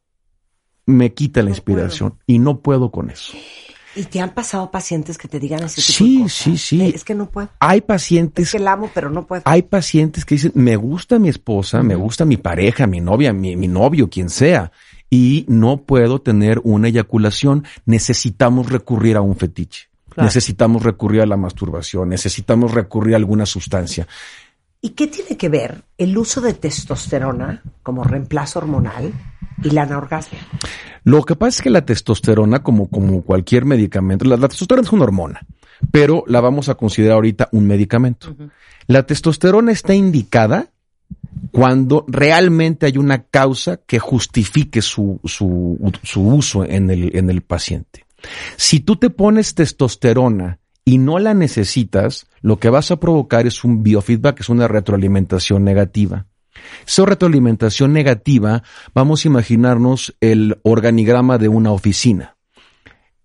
me 0.86 1.14
quita 1.14 1.42
la 1.42 1.50
inspiración 1.50 2.20
y 2.28 2.40
no 2.40 2.60
puedo 2.60 2.92
con 2.92 3.10
eso. 3.10 3.34
¿Y 3.96 4.04
te 4.04 4.20
han 4.20 4.34
pasado 4.34 4.70
pacientes 4.72 5.18
que 5.18 5.30
te 5.30 5.40
digan 5.40 5.64
ese 5.64 5.82
tipo 5.82 5.94
sí, 5.94 6.18
de 6.18 6.24
cosas? 6.24 6.38
Sí, 6.38 6.58
sí, 6.58 6.92
Es 6.94 7.06
que 7.06 7.16
no 7.16 7.30
puedo. 7.30 7.50
Hay 7.60 7.80
pacientes. 7.80 8.48
Es 8.48 8.52
que 8.52 8.60
la 8.60 8.74
amo, 8.74 8.90
pero 8.94 9.10
no 9.10 9.26
puedo. 9.26 9.42
Hay 9.46 9.62
pacientes 9.62 10.26
que 10.26 10.36
dicen, 10.36 10.52
me 10.54 10.76
gusta 10.76 11.18
mi 11.18 11.30
esposa, 11.30 11.82
me 11.82 11.96
gusta 11.96 12.26
mi 12.26 12.36
pareja, 12.36 12.88
mi 12.88 13.00
novia, 13.00 13.32
mi, 13.32 13.56
novio, 13.56 14.10
quien 14.10 14.30
sea, 14.30 14.72
y 15.10 15.46
no 15.48 15.84
puedo 15.84 16.20
tener 16.20 16.60
una 16.66 16.90
eyaculación. 16.90 17.64
Necesitamos 17.86 18.70
recurrir 18.70 19.16
a 19.16 19.22
un 19.22 19.38
fetiche. 19.38 19.88
Necesitamos 20.18 20.84
recurrir 20.84 21.22
a 21.22 21.26
la 21.26 21.36
masturbación, 21.36 22.08
necesitamos 22.08 22.74
recurrir 22.74 23.16
a 23.16 23.18
alguna 23.18 23.46
sustancia. 23.46 24.08
¿Y 24.86 24.90
qué 24.90 25.08
tiene 25.08 25.36
que 25.36 25.50
ver 25.50 25.84
el 25.98 26.16
uso 26.16 26.42
de 26.42 26.54
testosterona 26.54 27.64
como 27.82 28.04
reemplazo 28.04 28.60
hormonal 28.60 29.12
y 29.64 29.72
la 29.72 29.82
anorgasmia? 29.82 30.42
Lo 31.04 31.24
que 31.24 31.36
pasa 31.36 31.58
es 31.58 31.62
que 31.64 31.72
la 31.72 31.84
testosterona, 31.84 32.62
como, 32.62 32.88
como 32.92 33.24
cualquier 33.24 33.66
medicamento, 33.66 34.26
la, 34.26 34.38
testosterona 34.48 34.86
es 34.86 34.94
una 34.94 35.06
hormona, 35.06 35.42
pero 35.90 36.24
la 36.28 36.40
vamos 36.40 36.70
a 36.70 36.76
considerar 36.76 37.16
ahorita 37.16 37.50
un 37.52 37.66
medicamento. 37.66 38.36
La 38.86 39.08
testosterona 39.08 39.72
está 39.72 39.96
indicada 39.96 40.68
cuando 41.52 42.06
realmente 42.08 42.86
hay 42.86 43.00
una 43.00 43.24
causa 43.24 43.78
que 43.78 43.98
justifique 43.98 44.84
su, 44.84 45.20
su, 45.24 45.80
su 46.04 46.28
uso 46.28 46.64
en 46.64 46.92
el, 46.92 47.18
en 47.18 47.32
el 47.32 47.42
paciente. 47.42 48.06
Si 48.56 48.82
tú 48.82 48.98
te 48.98 49.10
pones 49.10 49.56
testosterona 49.56 50.60
y 50.86 51.00
no 51.00 51.18
la 51.18 51.34
necesitas, 51.34 52.28
lo 52.42 52.60
que 52.60 52.70
vas 52.70 52.92
a 52.92 53.00
provocar 53.00 53.48
es 53.48 53.64
un 53.64 53.82
biofeedback, 53.82 54.42
es 54.42 54.50
una 54.50 54.68
retroalimentación 54.68 55.64
negativa. 55.64 56.28
Esa 56.88 57.06
retroalimentación 57.06 57.92
negativa, 57.92 58.64
vamos 58.94 59.26
a 59.26 59.28
imaginarnos 59.28 60.16
el 60.22 60.60
organigrama 60.64 61.40
de 61.40 61.50
una 61.50 61.72
oficina. 61.72 62.38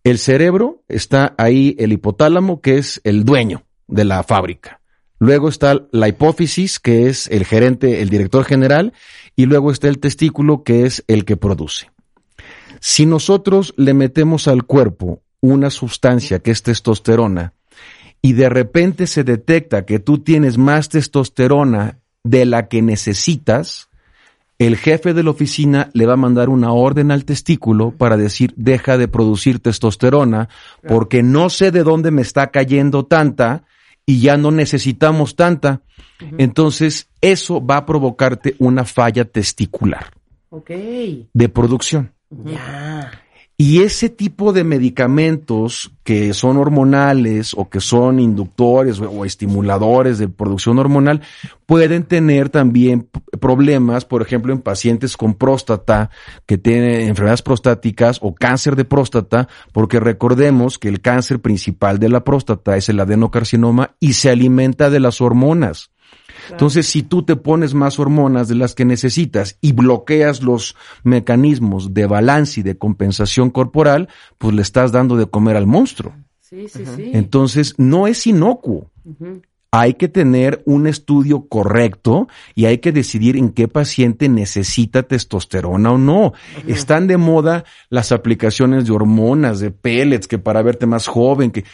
El 0.02 0.18
cerebro 0.18 0.82
está 0.88 1.34
ahí, 1.36 1.76
el 1.78 1.92
hipotálamo, 1.92 2.62
que 2.62 2.78
es 2.78 3.02
el 3.04 3.24
dueño 3.24 3.64
de 3.86 4.04
la 4.04 4.22
fábrica. 4.22 4.80
Luego 5.18 5.50
está 5.50 5.86
la 5.92 6.08
hipófisis, 6.08 6.80
que 6.80 7.08
es 7.08 7.26
el 7.26 7.44
gerente, 7.44 8.00
el 8.00 8.08
director 8.08 8.44
general, 8.44 8.94
y 9.36 9.44
luego 9.44 9.70
está 9.70 9.88
el 9.88 9.98
testículo, 9.98 10.64
que 10.64 10.86
es 10.86 11.04
el 11.08 11.26
que 11.26 11.36
produce. 11.36 11.90
Si 12.80 13.04
nosotros 13.04 13.74
le 13.76 13.92
metemos 13.92 14.48
al 14.48 14.64
cuerpo 14.64 15.22
una 15.40 15.70
sustancia 15.70 16.40
que 16.40 16.50
es 16.50 16.62
testosterona 16.62 17.54
y 18.22 18.34
de 18.34 18.48
repente 18.48 19.06
se 19.06 19.24
detecta 19.24 19.86
que 19.86 19.98
tú 19.98 20.18
tienes 20.18 20.58
más 20.58 20.88
testosterona 20.88 21.98
de 22.22 22.44
la 22.44 22.68
que 22.68 22.82
necesitas, 22.82 23.88
el 24.58 24.76
jefe 24.76 25.14
de 25.14 25.22
la 25.22 25.30
oficina 25.30 25.88
le 25.94 26.04
va 26.04 26.14
a 26.14 26.18
mandar 26.18 26.50
una 26.50 26.72
orden 26.72 27.10
al 27.10 27.24
testículo 27.24 27.92
para 27.92 28.18
decir 28.18 28.52
deja 28.56 28.98
de 28.98 29.08
producir 29.08 29.60
testosterona 29.60 30.50
porque 30.86 31.22
no 31.22 31.48
sé 31.48 31.70
de 31.70 31.82
dónde 31.82 32.10
me 32.10 32.20
está 32.20 32.50
cayendo 32.50 33.06
tanta 33.06 33.64
y 34.04 34.20
ya 34.20 34.36
no 34.36 34.50
necesitamos 34.50 35.34
tanta. 35.34 35.80
Entonces 36.36 37.08
eso 37.22 37.64
va 37.64 37.78
a 37.78 37.86
provocarte 37.86 38.54
una 38.58 38.84
falla 38.84 39.24
testicular 39.24 40.12
de 41.32 41.48
producción. 41.48 42.12
Ya. 42.44 43.10
Y 43.62 43.82
ese 43.82 44.08
tipo 44.08 44.54
de 44.54 44.64
medicamentos 44.64 45.92
que 46.02 46.32
son 46.32 46.56
hormonales 46.56 47.52
o 47.54 47.68
que 47.68 47.80
son 47.80 48.18
inductores 48.18 48.98
o, 49.00 49.26
estimuladores 49.26 50.16
de 50.16 50.28
producción 50.28 50.78
hormonal 50.78 51.20
pueden 51.66 52.04
tener 52.04 52.48
también 52.48 53.10
problemas, 53.38 54.06
por 54.06 54.22
ejemplo, 54.22 54.54
en 54.54 54.62
pacientes 54.62 55.14
con 55.14 55.34
próstata 55.34 56.08
que 56.46 56.56
tienen 56.56 57.06
enfermedades 57.06 57.42
prostáticas 57.42 58.18
o 58.22 58.34
cáncer 58.34 58.76
de 58.76 58.86
próstata, 58.86 59.46
porque 59.72 60.00
recordemos 60.00 60.78
que 60.78 60.88
el 60.88 61.02
cáncer 61.02 61.40
principal 61.40 61.98
de 61.98 62.08
la 62.08 62.24
próstata 62.24 62.78
es 62.78 62.88
el 62.88 62.98
adenocarcinoma 62.98 63.94
y 64.00 64.14
se 64.14 64.30
alimenta 64.30 64.88
de 64.88 65.00
las 65.00 65.20
hormonas. 65.20 65.90
Entonces, 66.50 66.86
si 66.86 67.02
tú 67.02 67.22
te 67.22 67.36
pones 67.36 67.74
más 67.74 67.98
hormonas 67.98 68.48
de 68.48 68.54
las 68.54 68.74
que 68.74 68.84
necesitas 68.84 69.58
y 69.60 69.72
bloqueas 69.72 70.42
los 70.42 70.76
mecanismos 71.02 71.94
de 71.94 72.06
balance 72.06 72.60
y 72.60 72.62
de 72.62 72.78
compensación 72.78 73.50
corporal, 73.50 74.08
pues 74.38 74.54
le 74.54 74.62
estás 74.62 74.92
dando 74.92 75.16
de 75.16 75.26
comer 75.26 75.56
al 75.56 75.66
monstruo. 75.66 76.14
Sí, 76.40 76.66
sí, 76.68 76.84
sí. 76.84 77.10
Entonces, 77.12 77.74
no 77.78 78.06
es 78.06 78.26
inocuo. 78.26 78.90
Hay 79.72 79.94
que 79.94 80.08
tener 80.08 80.62
un 80.66 80.88
estudio 80.88 81.46
correcto 81.46 82.26
y 82.56 82.64
hay 82.64 82.78
que 82.78 82.90
decidir 82.90 83.36
en 83.36 83.50
qué 83.50 83.68
paciente 83.68 84.28
necesita 84.28 85.04
testosterona 85.04 85.92
o 85.92 85.98
no. 85.98 86.32
Están 86.66 87.06
de 87.06 87.16
moda 87.16 87.64
las 87.88 88.10
aplicaciones 88.10 88.86
de 88.86 88.92
hormonas, 88.92 89.60
de 89.60 89.70
pellets, 89.70 90.26
que 90.26 90.38
para 90.38 90.62
verte 90.62 90.86
más 90.86 91.06
joven, 91.06 91.52
que 91.52 91.64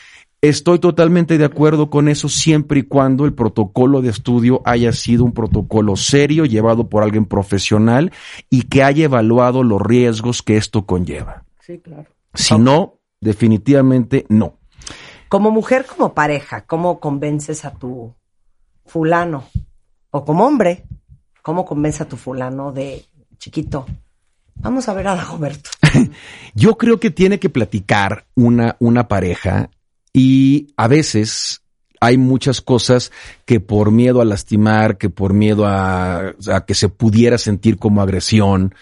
Estoy 0.43 0.79
totalmente 0.79 1.39
de 1.39 1.45
acuerdo 1.45 1.89
con 1.89 2.09
eso 2.09 2.29
siempre 2.29 2.81
y 2.81 2.83
cuando 2.83 3.25
el 3.25 3.33
protocolo 3.33 4.03
de 4.03 4.11
estudio 4.11 4.61
haya 4.65 4.93
sido 4.93 5.25
un 5.25 5.33
protocolo 5.33 5.97
serio, 5.97 6.45
llevado 6.45 6.89
por 6.89 7.03
alguien 7.03 7.25
profesional 7.25 8.13
y 8.51 8.63
que 8.63 8.83
haya 8.83 9.07
evaluado 9.07 9.63
los 9.63 9.81
riesgos 9.81 10.43
que 10.43 10.57
esto 10.57 10.85
conlleva. 10.85 11.45
Sí, 11.61 11.79
claro. 11.79 12.07
Si 12.35 12.57
no, 12.59 12.99
definitivamente 13.21 14.27
no. 14.29 14.59
Como 15.29 15.51
mujer, 15.51 15.87
como 15.87 16.15
pareja, 16.15 16.67
¿cómo 16.67 17.01
convences 17.01 17.65
a 17.65 17.73
tu 17.73 18.15
fulano? 18.85 19.45
O 20.11 20.25
como 20.25 20.47
hombre, 20.47 20.85
¿cómo 21.43 21.65
convences 21.65 22.03
a 22.03 22.09
tu 22.09 22.17
fulano 22.17 22.73
de 22.73 23.05
chiquito? 23.39 23.87
Vamos 24.57 24.89
a 24.89 24.95
ver 24.95 25.09
a 25.09 25.17
Dagoberto. 25.17 25.71
Yo 26.55 26.77
creo 26.77 27.01
que 27.01 27.11
tiene 27.11 27.39
que 27.39 27.51
platicar 27.51 28.27
una, 28.35 28.77
una 28.79 29.09
pareja 29.09 29.71
y 30.19 30.73
a 30.79 30.89
veces 30.89 31.61
hay 32.01 32.17
muchas 32.17 32.63
cosas 32.63 33.13
que 33.45 33.61
por 33.61 33.91
miedo 33.91 34.23
a 34.23 34.25
lastimar, 34.25 34.97
que 34.97 35.11
por 35.11 35.35
miedo 35.35 35.67
a, 35.67 36.33
que 36.67 36.75
se 36.75 36.89
pudiera 36.89 37.37
sentir 37.37 37.77
como 37.77 38.01
agresión, 38.01 38.75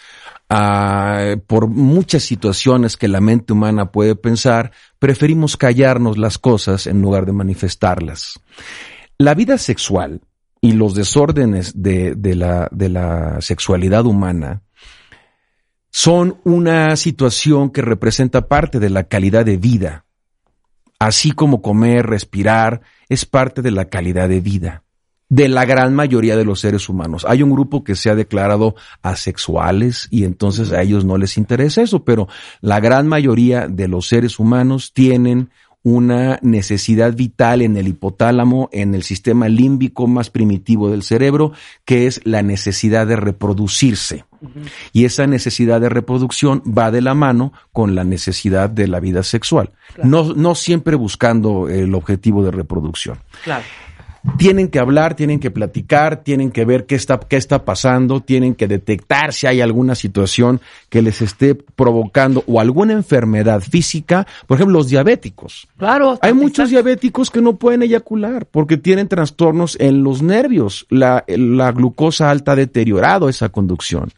por 1.49 1.66
muchas 1.66 2.23
situaciones 2.23 2.97
que 2.97 3.09
la 3.09 3.20
mente 3.20 3.53
humana 3.53 3.90
puede 3.90 4.14
pensar, 4.14 4.70
preferimos 5.01 5.57
callarnos 5.57 6.18
las 6.18 6.38
cosas 6.38 6.87
en 6.87 7.03
lugar 7.03 7.27
de 7.27 7.33
manifestarlas. 7.33 8.38
La 9.18 9.35
vida 9.35 9.59
sexual 9.59 10.20
y 10.61 10.70
los 10.70 10.94
desórdenes 10.94 11.73
de, 11.83 12.14
la, 12.37 13.38
sexualidad 13.40 14.07
humana 14.07 14.62
son 15.90 16.38
una 16.44 16.94
situación 16.94 17.70
que 17.70 17.83
representa 17.83 18.47
parte 18.47 18.79
de 18.79 18.90
la 18.90 19.03
calidad 19.03 19.44
de 19.44 19.57
vida 19.57 20.03
así 21.04 21.32
como 21.32 21.60
comer, 21.60 22.06
respirar, 22.06 22.80
es 23.10 23.26
parte 23.26 23.60
de 23.60 23.70
la 23.70 23.84
calidad 23.86 24.26
de 24.28 24.40
vida 24.40 24.84
de 25.28 25.48
la 25.48 25.64
gran 25.64 25.94
mayoría 25.94 26.36
de 26.36 26.44
los 26.44 26.60
seres 26.60 26.88
humanos. 26.88 27.26
Hay 27.28 27.42
un 27.42 27.50
grupo 27.50 27.82
que 27.82 27.96
se 27.96 28.08
ha 28.08 28.14
declarado 28.14 28.76
asexuales 29.02 30.06
y 30.10 30.24
entonces 30.24 30.72
a 30.72 30.82
ellos 30.82 31.04
no 31.04 31.18
les 31.18 31.36
interesa 31.38 31.82
eso, 31.82 32.04
pero 32.04 32.28
la 32.60 32.78
gran 32.78 33.08
mayoría 33.08 33.66
de 33.66 33.88
los 33.88 34.06
seres 34.06 34.38
humanos 34.38 34.92
tienen 34.92 35.50
una 35.85 36.38
necesidad 36.40 37.14
vital 37.14 37.61
en 37.61 37.77
el 37.77 37.87
hipotálamo, 37.87 38.70
en 38.73 38.94
el 38.94 39.03
sistema 39.03 39.49
límbico 39.49 40.07
más 40.07 40.31
primitivo 40.31 40.90
del 40.90 41.03
cerebro, 41.03 41.53
que 41.85 42.07
es 42.07 42.23
la 42.25 42.42
necesidad 42.42 43.07
de 43.07 43.16
reproducirse. 43.16 44.25
Y 44.92 45.05
esa 45.05 45.27
necesidad 45.27 45.81
de 45.81 45.90
reproducción 45.90 46.62
va 46.66 46.90
de 46.90 47.01
la 47.01 47.14
mano 47.14 47.53
con 47.73 47.94
la 47.94 48.05
necesidad 48.05 48.68
de 48.68 48.88
la 48.88 49.01
vida 49.01 49.23
sexual, 49.23 49.70
no, 50.03 50.35
no 50.35 50.55
siempre 50.55 50.97
buscando 50.97 51.68
el 51.68 51.94
objetivo 51.94 52.44
de 52.44 52.51
reproducción. 52.51 53.18
Claro 53.42 53.64
tienen 54.38 54.68
que 54.68 54.78
hablar, 54.78 55.14
tienen 55.14 55.38
que 55.38 55.50
platicar, 55.50 56.22
tienen 56.22 56.50
que 56.50 56.64
ver 56.64 56.87
qué 56.87 56.94
está, 56.94 57.20
qué 57.20 57.37
está 57.37 57.64
pasando, 57.64 58.20
tienen 58.20 58.54
que 58.54 58.66
detectar 58.66 59.32
si 59.32 59.46
hay 59.46 59.60
alguna 59.60 59.94
situación 59.94 60.60
que 60.88 61.02
les 61.02 61.20
esté 61.20 61.54
provocando 61.54 62.42
o 62.46 62.60
alguna 62.60 62.94
enfermedad 62.94 63.60
física. 63.60 64.26
Por 64.46 64.56
ejemplo, 64.56 64.78
los 64.78 64.88
diabéticos. 64.88 65.68
Claro. 65.76 66.18
Hay 66.22 66.32
muchos 66.32 66.70
diabéticos 66.70 67.30
que 67.30 67.42
no 67.42 67.56
pueden 67.56 67.82
eyacular 67.82 68.46
porque 68.46 68.76
tienen 68.76 69.08
trastornos 69.08 69.76
en 69.78 70.02
los 70.02 70.22
nervios. 70.22 70.87
La, 70.88 71.24
la 71.26 71.72
glucosa 71.72 72.30
alta 72.30 72.52
ha 72.52 72.56
deteriorado 72.56 73.28
esa 73.28 73.50
conducción. 73.50 74.10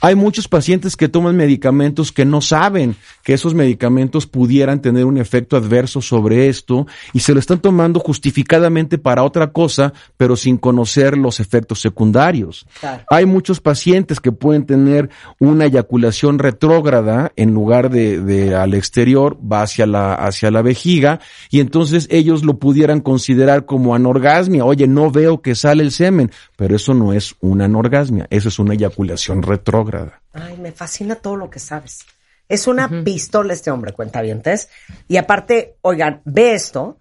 Hay 0.00 0.14
muchos 0.14 0.48
pacientes 0.48 0.96
que 0.96 1.08
toman 1.08 1.36
medicamentos 1.36 2.12
que 2.12 2.24
no 2.24 2.40
saben 2.40 2.96
que 3.22 3.34
esos 3.34 3.54
medicamentos 3.54 4.26
pudieran 4.26 4.80
tener 4.80 5.04
un 5.04 5.16
efecto 5.18 5.56
adverso 5.56 6.02
sobre 6.02 6.48
esto 6.48 6.86
y 7.12 7.20
se 7.20 7.32
lo 7.32 7.40
están 7.40 7.58
tomando 7.58 8.00
justificadamente 8.00 8.98
para 8.98 9.22
otra 9.22 9.45
cosa, 9.52 9.92
pero 10.16 10.36
sin 10.36 10.58
conocer 10.58 11.16
los 11.16 11.40
efectos 11.40 11.80
secundarios. 11.80 12.66
Hay 13.10 13.26
muchos 13.26 13.60
pacientes 13.60 14.20
que 14.20 14.32
pueden 14.32 14.66
tener 14.66 15.10
una 15.38 15.66
eyaculación 15.66 16.38
retrógrada 16.38 17.32
en 17.36 17.52
lugar 17.52 17.90
de, 17.90 18.54
al 18.54 18.74
exterior, 18.74 19.38
va 19.40 19.62
hacia 19.62 19.86
la, 19.86 20.14
hacia 20.14 20.50
la 20.50 20.62
vejiga, 20.62 21.20
y 21.50 21.60
entonces 21.60 22.06
ellos 22.10 22.44
lo 22.44 22.58
pudieran 22.58 23.00
considerar 23.00 23.66
como 23.66 23.94
anorgasmia. 23.94 24.64
Oye, 24.64 24.86
no 24.86 25.10
veo 25.10 25.42
que 25.42 25.54
sale 25.54 25.82
el 25.82 25.92
semen, 25.92 26.30
pero 26.56 26.76
eso 26.76 26.94
no 26.94 27.12
es 27.12 27.34
una 27.40 27.66
anorgasmia, 27.66 28.26
eso 28.30 28.48
es 28.48 28.58
una 28.58 28.74
eyaculación 28.74 29.42
retrógrada. 29.42 30.20
Ay, 30.32 30.56
me 30.58 30.72
fascina 30.72 31.16
todo 31.16 31.36
lo 31.36 31.50
que 31.50 31.58
sabes. 31.58 32.04
Es 32.48 32.68
una 32.68 32.88
pistola 33.02 33.52
este 33.52 33.70
hombre, 33.70 33.92
cuenta 33.92 34.20
cuentavientes. 34.20 34.68
Y 35.08 35.16
aparte, 35.16 35.76
oigan, 35.82 36.20
ve 36.24 36.54
esto 36.54 36.98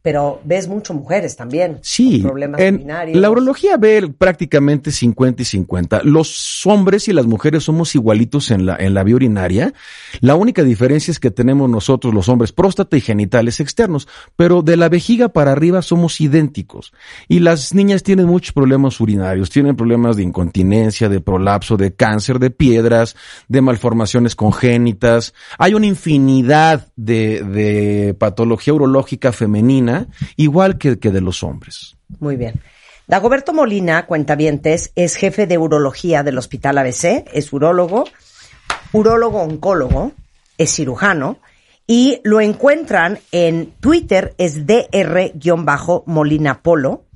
pero 0.00 0.40
ves 0.44 0.68
mucho 0.68 0.94
mujeres 0.94 1.36
también. 1.36 1.78
Sí, 1.82 2.20
problemas 2.20 2.60
en 2.60 2.86
la 2.86 3.30
urología 3.30 3.76
ve 3.76 4.08
prácticamente 4.16 4.92
50 4.92 5.42
y 5.42 5.44
50. 5.44 6.02
Los 6.04 6.64
hombres 6.66 7.08
y 7.08 7.12
las 7.12 7.26
mujeres 7.26 7.64
somos 7.64 7.94
igualitos 7.94 8.50
en 8.50 8.64
la, 8.64 8.76
en 8.76 8.94
la 8.94 9.02
vía 9.02 9.16
urinaria. 9.16 9.74
La 10.20 10.36
única 10.36 10.62
diferencia 10.62 11.10
es 11.10 11.18
que 11.18 11.30
tenemos 11.30 11.68
nosotros 11.68 12.14
los 12.14 12.28
hombres 12.28 12.52
próstata 12.52 12.96
y 12.96 13.00
genitales 13.00 13.58
externos, 13.60 14.06
pero 14.36 14.62
de 14.62 14.76
la 14.76 14.88
vejiga 14.88 15.30
para 15.30 15.52
arriba 15.52 15.82
somos 15.82 16.20
idénticos. 16.20 16.92
Y 17.26 17.40
las 17.40 17.74
niñas 17.74 18.02
tienen 18.04 18.26
muchos 18.26 18.52
problemas 18.52 19.00
urinarios, 19.00 19.50
tienen 19.50 19.74
problemas 19.74 20.16
de 20.16 20.22
incontinencia, 20.22 21.08
de 21.08 21.20
prolapso, 21.20 21.76
de 21.76 21.94
cáncer, 21.94 22.38
de 22.38 22.50
piedras, 22.50 23.16
de 23.48 23.60
malformaciones 23.62 24.36
congénitas. 24.36 25.34
Hay 25.58 25.74
una 25.74 25.86
infinidad 25.86 26.92
de, 26.94 27.42
de 27.42 28.14
patología 28.14 28.74
urológica 28.74 29.32
femenina 29.32 29.87
igual 30.36 30.78
que, 30.78 30.98
que 30.98 31.10
de 31.10 31.20
los 31.20 31.42
hombres. 31.42 31.96
Muy 32.20 32.36
bien. 32.36 32.60
Dagoberto 33.08 33.52
Molina, 33.54 34.06
cuentavientes, 34.06 34.92
es 34.94 35.16
jefe 35.16 35.46
de 35.46 35.56
urología 35.56 36.22
del 36.22 36.36
Hospital 36.36 36.76
ABC, 36.76 37.24
es 37.32 37.50
urólogo, 37.54 38.04
urólogo 38.92 39.40
oncólogo, 39.40 40.12
es 40.58 40.74
cirujano 40.74 41.38
y 41.86 42.20
lo 42.22 42.42
encuentran 42.42 43.18
en 43.32 43.72
Twitter, 43.80 44.34
es 44.36 44.66
dr-molinapolo, 44.66 47.06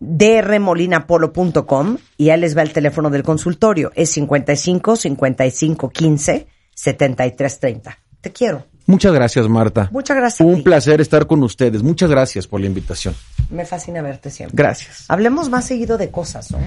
drmolinapolo.com 0.00 1.98
y 2.16 2.30
ahí 2.30 2.40
les 2.40 2.56
va 2.56 2.62
el 2.62 2.72
teléfono 2.72 3.10
del 3.10 3.22
consultorio, 3.22 3.92
es 3.94 4.10
55 4.10 4.96
55 4.96 5.90
15 5.90 6.46
73 6.74 7.60
30. 7.60 7.98
Te 8.22 8.32
quiero. 8.32 8.64
Muchas 8.88 9.12
gracias, 9.12 9.46
Marta. 9.50 9.90
Muchas 9.92 10.16
gracias. 10.16 10.48
Un 10.48 10.62
placer 10.62 11.02
estar 11.02 11.26
con 11.26 11.42
ustedes. 11.42 11.82
Muchas 11.82 12.08
gracias 12.08 12.46
por 12.46 12.58
la 12.58 12.66
invitación. 12.66 13.14
Me 13.50 13.66
fascina 13.66 14.00
verte 14.00 14.30
siempre. 14.30 14.56
Gracias. 14.56 15.04
Hablemos 15.08 15.50
más 15.50 15.66
seguido 15.66 15.98
de 15.98 16.10
cosas, 16.10 16.50
¿no? 16.50 16.58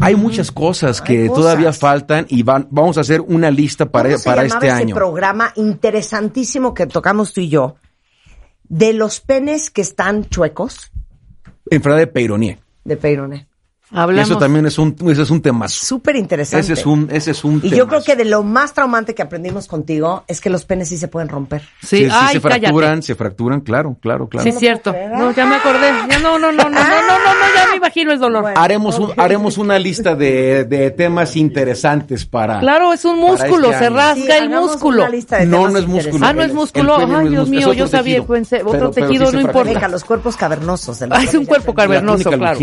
Hay 0.00 0.16
muchas 0.16 0.50
cosas 0.50 1.00
que 1.00 1.28
todavía 1.28 1.72
faltan 1.72 2.26
y 2.28 2.42
van, 2.42 2.66
vamos 2.70 2.98
a 2.98 3.02
hacer 3.02 3.20
una 3.20 3.52
lista 3.52 3.86
para, 3.86 4.18
para 4.18 4.42
este 4.42 4.66
ese 4.66 4.70
año. 4.70 4.94
programa 4.94 5.52
interesantísimo 5.54 6.74
que 6.74 6.88
tocamos 6.88 7.32
tú 7.32 7.42
y 7.42 7.48
yo 7.48 7.76
de 8.64 8.92
los 8.92 9.20
penes 9.20 9.70
que 9.70 9.80
están 9.80 10.28
chuecos. 10.28 10.90
Enfermedad 11.70 12.00
de 12.00 12.06
Peyronie. 12.08 12.58
De 12.84 12.96
Peyronie. 12.96 13.47
Eso 13.90 14.36
también 14.36 14.66
es 14.66 14.78
un, 14.78 14.94
ese 15.08 15.22
es 15.22 15.30
un 15.30 15.40
tema. 15.40 15.66
Súper 15.68 16.16
interesante. 16.16 16.60
Ese 16.60 16.74
es 16.74 16.86
un, 16.86 17.08
ese 17.10 17.30
es 17.30 17.42
un 17.42 17.60
Y 17.62 17.70
yo 17.70 17.88
creo 17.88 18.02
que 18.02 18.16
de 18.16 18.26
lo 18.26 18.42
más 18.42 18.74
traumante 18.74 19.14
que 19.14 19.22
aprendimos 19.22 19.66
contigo 19.66 20.24
es 20.26 20.40
que 20.40 20.50
los 20.50 20.64
penes 20.64 20.88
sí 20.90 20.98
se 20.98 21.08
pueden 21.08 21.28
romper. 21.28 21.62
Sí, 21.82 22.08
sí, 22.08 22.32
se 22.32 22.40
fracturan, 22.40 23.02
se 23.02 23.14
fracturan, 23.14 23.60
claro, 23.60 23.96
claro, 24.00 24.28
claro. 24.28 24.44
Sí, 24.44 24.50
es 24.50 24.58
cierto. 24.58 24.94
No, 25.16 25.32
ya 25.32 25.46
me 25.46 25.56
acordé. 25.56 25.90
Ya 26.10 26.18
no, 26.18 26.38
no, 26.38 26.52
no, 26.52 26.64
no, 26.64 26.70
no, 26.70 26.70
no, 26.70 27.18
no, 27.18 27.54
ya 27.54 27.70
me 27.70 27.76
imagino 27.76 28.12
el 28.12 28.18
dolor. 28.18 28.52
haremos 28.56 28.98
un, 28.98 29.12
haremos 29.16 29.56
una 29.56 29.78
lista 29.78 30.14
de, 30.14 30.64
de 30.64 30.90
temas 30.90 31.36
interesantes 31.36 32.26
para. 32.26 32.60
Claro, 32.60 32.92
es 32.92 33.04
un 33.04 33.18
músculo, 33.18 33.70
este 33.70 33.84
se 33.84 33.90
rasga 33.90 34.36
el 34.38 34.50
músculo. 34.50 35.06
no, 35.46 35.68
no 35.68 35.78
es 35.78 35.86
músculo. 35.86 36.26
Ah, 36.26 36.32
no 36.32 36.42
es 36.42 36.52
músculo. 36.52 36.96
Ay, 36.98 37.28
Dios 37.28 37.48
mío, 37.48 37.72
yo 37.72 37.86
sabía, 37.86 38.22
pensé, 38.22 38.62
otro 38.62 38.90
tejido 38.90 39.32
no 39.32 39.40
importa. 39.40 39.88
los 39.88 40.04
cuerpos 40.04 40.36
cavernosos. 40.36 41.00
Ah, 41.10 41.22
es 41.22 41.34
un 41.34 41.46
cuerpo 41.46 41.74
cavernoso, 41.74 42.30
claro. 42.30 42.58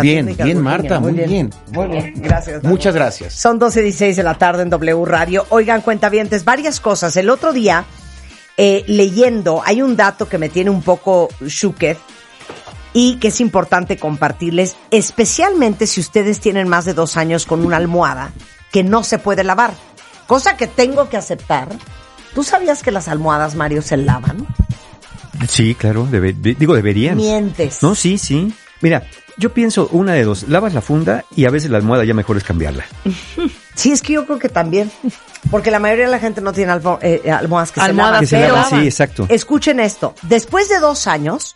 Bien, 0.00 0.34
bien, 0.36 0.55
Marta, 0.62 1.00
muy 1.00 1.12
bien. 1.12 1.50
Muy 1.72 1.88
bien, 1.88 2.14
gracias. 2.16 2.62
Muchas 2.62 2.94
gracias. 2.94 3.34
Son 3.34 3.60
12.16 3.60 4.14
de 4.14 4.22
la 4.22 4.34
tarde 4.34 4.62
en 4.62 4.70
W 4.70 5.04
Radio. 5.04 5.46
Oigan, 5.50 5.80
cuentavientes, 5.82 6.44
varias 6.44 6.80
cosas. 6.80 7.16
El 7.16 7.30
otro 7.30 7.52
día, 7.52 7.84
eh, 8.56 8.84
leyendo, 8.86 9.62
hay 9.64 9.82
un 9.82 9.96
dato 9.96 10.28
que 10.28 10.38
me 10.38 10.48
tiene 10.48 10.70
un 10.70 10.82
poco 10.82 11.28
shooked 11.40 11.96
y 12.92 13.16
que 13.16 13.28
es 13.28 13.40
importante 13.40 13.98
compartirles, 13.98 14.76
especialmente 14.90 15.86
si 15.86 16.00
ustedes 16.00 16.40
tienen 16.40 16.66
más 16.66 16.86
de 16.86 16.94
dos 16.94 17.16
años 17.16 17.44
con 17.44 17.64
una 17.64 17.76
almohada 17.76 18.32
que 18.72 18.82
no 18.82 19.04
se 19.04 19.18
puede 19.18 19.44
lavar. 19.44 19.74
Cosa 20.26 20.56
que 20.56 20.66
tengo 20.66 21.08
que 21.08 21.16
aceptar. 21.16 21.68
¿Tú 22.34 22.42
sabías 22.42 22.82
que 22.82 22.90
las 22.90 23.08
almohadas, 23.08 23.54
Mario, 23.54 23.82
se 23.82 23.96
lavan? 23.96 24.46
Sí, 25.48 25.74
claro, 25.74 26.08
digo, 26.10 26.74
deberían. 26.74 27.16
Mientes. 27.16 27.82
No, 27.82 27.94
sí, 27.94 28.18
sí. 28.18 28.52
Mira, 28.80 29.06
yo 29.36 29.52
pienso 29.52 29.88
una 29.92 30.12
de 30.14 30.24
dos. 30.24 30.48
Lavas 30.48 30.72
la 30.74 30.80
funda 30.80 31.24
y 31.34 31.44
a 31.46 31.50
veces 31.50 31.70
la 31.70 31.76
almohada 31.78 32.04
ya 32.04 32.14
mejor 32.14 32.36
es 32.36 32.44
cambiarla. 32.44 32.84
Sí, 33.76 33.92
es 33.92 34.00
que 34.00 34.14
yo 34.14 34.24
creo 34.24 34.38
que 34.38 34.48
también. 34.48 34.90
Porque 35.50 35.70
la 35.70 35.78
mayoría 35.78 36.06
de 36.06 36.10
la 36.10 36.18
gente 36.18 36.40
no 36.40 36.54
tiene 36.54 36.72
almo- 36.72 36.98
eh, 37.02 37.30
almohadas 37.30 37.72
que 37.72 37.80
Almohadas 37.82 38.20
se 38.20 38.36
Que 38.36 38.42
se 38.46 38.48
lavan. 38.50 38.70
sí, 38.70 38.86
exacto. 38.86 39.26
escuchen 39.28 39.80
esto. 39.80 40.14
Después 40.22 40.70
de 40.70 40.78
dos 40.80 41.06
años, 41.06 41.54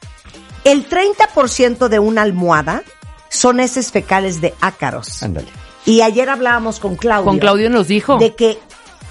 el 0.65 0.87
30% 0.87 1.89
de 1.89 1.99
una 1.99 2.21
almohada 2.21 2.83
son 3.31 3.59
heces 3.59 3.91
fecales 3.91 4.43
de 4.43 4.53
ácaros. 4.61 5.23
Ándale. 5.23 5.49
Y 5.87 6.03
ayer 6.03 6.29
hablábamos 6.29 6.79
con 6.79 6.97
Claudio. 6.97 7.25
Con 7.25 7.39
Claudio 7.39 7.71
nos 7.71 7.89
dijo. 7.89 8.19
De 8.19 8.35
que 8.35 8.59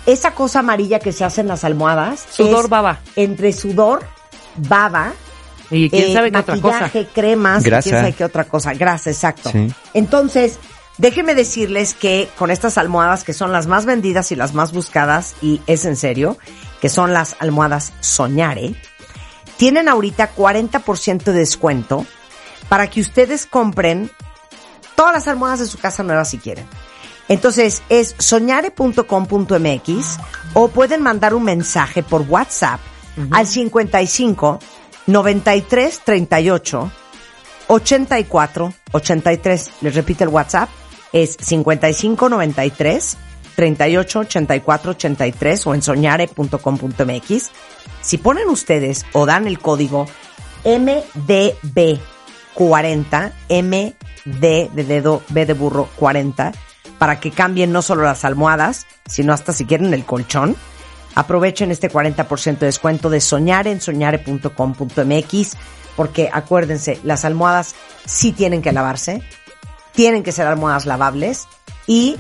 esa 0.06 0.36
cosa 0.36 0.60
amarilla 0.60 1.00
que 1.00 1.12
se 1.12 1.26
hace 1.26 1.42
en 1.42 1.48
las 1.48 1.64
almohadas. 1.64 2.24
Sudor, 2.30 2.66
es 2.66 2.70
baba. 2.70 3.00
Entre 3.16 3.54
sudor, 3.54 4.04
baba. 4.56 5.14
Y 5.72 5.90
quién 5.90 6.10
eh, 6.10 6.14
sabe 6.14 6.32
qué 6.32 6.40
otra 6.40 6.60
cosa. 6.60 6.82
maquillaje, 6.82 7.08
cremas, 7.14 7.64
y 7.64 7.70
Grasa. 7.70 7.90
quién 7.90 8.02
sabe 8.02 8.14
qué 8.14 8.24
otra 8.24 8.44
cosa. 8.46 8.74
Grasa, 8.74 9.10
exacto. 9.10 9.52
Sí. 9.52 9.72
Entonces, 9.94 10.58
déjenme 10.98 11.36
decirles 11.36 11.94
que 11.94 12.30
con 12.38 12.52
estas 12.52 12.78
almohadas 12.78 13.24
que 13.24 13.34
son 13.34 13.52
las 13.52 13.68
más 13.68 13.86
vendidas 13.86 14.32
y 14.32 14.36
las 14.36 14.54
más 14.54 14.72
buscadas, 14.72 15.36
y 15.42 15.62
es 15.68 15.86
en 15.86 15.96
serio, 15.96 16.38
que 16.82 16.90
son 16.90 17.14
las 17.14 17.36
almohadas 17.40 17.94
Soñare, 18.00 18.76
tienen 19.58 19.90
ahorita 19.90 20.34
40% 20.36 21.24
de 21.24 21.34
descuento 21.34 22.06
para 22.70 22.90
que 22.90 23.02
ustedes 23.02 23.46
compren 23.46 24.10
todas 24.96 25.14
las 25.14 25.28
almohadas 25.28 25.60
de 25.60 25.66
su 25.66 25.78
casa 25.78 26.04
nuevas 26.04 26.30
si 26.30 26.38
quieren. 26.38 26.66
Entonces 27.28 27.84
es 27.90 28.16
soñare.com.mx 28.18 30.18
o 30.54 30.68
pueden 30.70 31.02
mandar 31.02 31.34
un 31.34 31.44
mensaje 31.44 32.04
por 32.04 32.22
WhatsApp 32.22 32.80
al 33.32 33.48
55 33.48 34.60
93 35.10 36.02
38 36.06 36.92
84 37.68 38.74
83. 38.92 39.72
Les 39.82 39.96
repito 39.96 40.24
el 40.24 40.30
WhatsApp 40.30 40.70
es 41.12 41.36
55 41.40 42.30
93 42.30 43.18
38 43.56 44.20
84 44.20 44.92
83 44.92 45.68
o 45.68 45.74
en 45.74 45.82
soñare.com.mx. 45.82 47.52
Si 48.02 48.18
ponen 48.18 48.48
ustedes 48.50 49.06
o 49.14 49.26
dan 49.26 49.48
el 49.48 49.60
código 49.60 50.06
MDB40, 50.64 53.32
MD 53.50 53.96
de 54.40 54.84
dedo, 54.84 55.24
B 55.30 55.46
de 55.46 55.54
burro 55.54 55.90
40, 55.96 56.52
para 57.00 57.20
que 57.20 57.32
cambien 57.32 57.72
no 57.72 57.82
solo 57.82 58.04
las 58.04 58.26
almohadas, 58.26 58.86
sino 59.08 59.34
hasta 59.34 59.54
si 59.54 59.66
quieren 59.66 59.92
el 59.94 60.06
colchón. 60.06 60.56
Aprovechen 61.16 61.72
este 61.72 61.92
40% 61.92 62.60
de 62.60 62.66
descuento 62.68 63.10
de 63.10 63.20
Soñare 63.20 63.72
en 63.72 63.82
soñare.com.mx, 63.82 65.58
porque 65.96 66.30
acuérdense, 66.32 67.00
las 67.04 67.26
almohadas 67.26 67.76
sí 68.06 68.32
tienen 68.32 68.62
que 68.62 68.72
lavarse, 68.72 69.22
tienen 69.94 70.24
que 70.24 70.32
ser 70.32 70.48
almohadas 70.48 70.86
lavables 70.86 71.48
y 71.88 72.16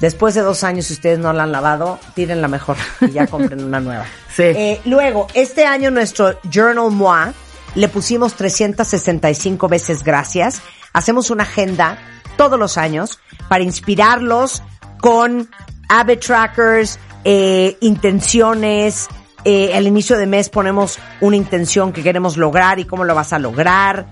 después 0.00 0.34
de 0.34 0.42
dos 0.42 0.62
años, 0.64 0.86
si 0.86 0.92
ustedes 0.94 1.18
no 1.18 1.32
la 1.32 1.44
han 1.44 1.52
lavado, 1.52 1.98
tírenla 2.14 2.48
mejor 2.48 2.76
y 3.00 3.12
ya 3.12 3.26
compren 3.26 3.64
una 3.64 3.80
nueva. 3.80 4.04
Sí. 4.34 4.42
Eh, 4.42 4.80
luego, 4.84 5.28
este 5.32 5.64
año 5.64 5.92
nuestro 5.92 6.40
Journal 6.50 6.90
Moi 6.90 7.32
le 7.76 7.88
pusimos 7.88 8.34
365 8.34 9.68
veces 9.68 10.02
gracias. 10.02 10.60
Hacemos 10.92 11.30
una 11.30 11.44
agenda 11.44 11.98
todos 12.36 12.58
los 12.58 12.76
años 12.76 13.20
para 13.48 13.62
inspirarlos 13.62 14.62
con 15.00 15.48
habit 15.88 16.20
trackers, 16.20 16.98
eh, 17.24 17.76
intenciones. 17.80 19.08
Eh, 19.44 19.74
al 19.74 19.86
inicio 19.86 20.16
de 20.16 20.26
mes 20.26 20.48
ponemos 20.48 20.98
una 21.20 21.36
intención 21.36 21.92
que 21.92 22.02
queremos 22.02 22.36
lograr 22.36 22.78
y 22.78 22.84
cómo 22.84 23.04
lo 23.04 23.14
vas 23.14 23.32
a 23.32 23.38
lograr. 23.38 24.06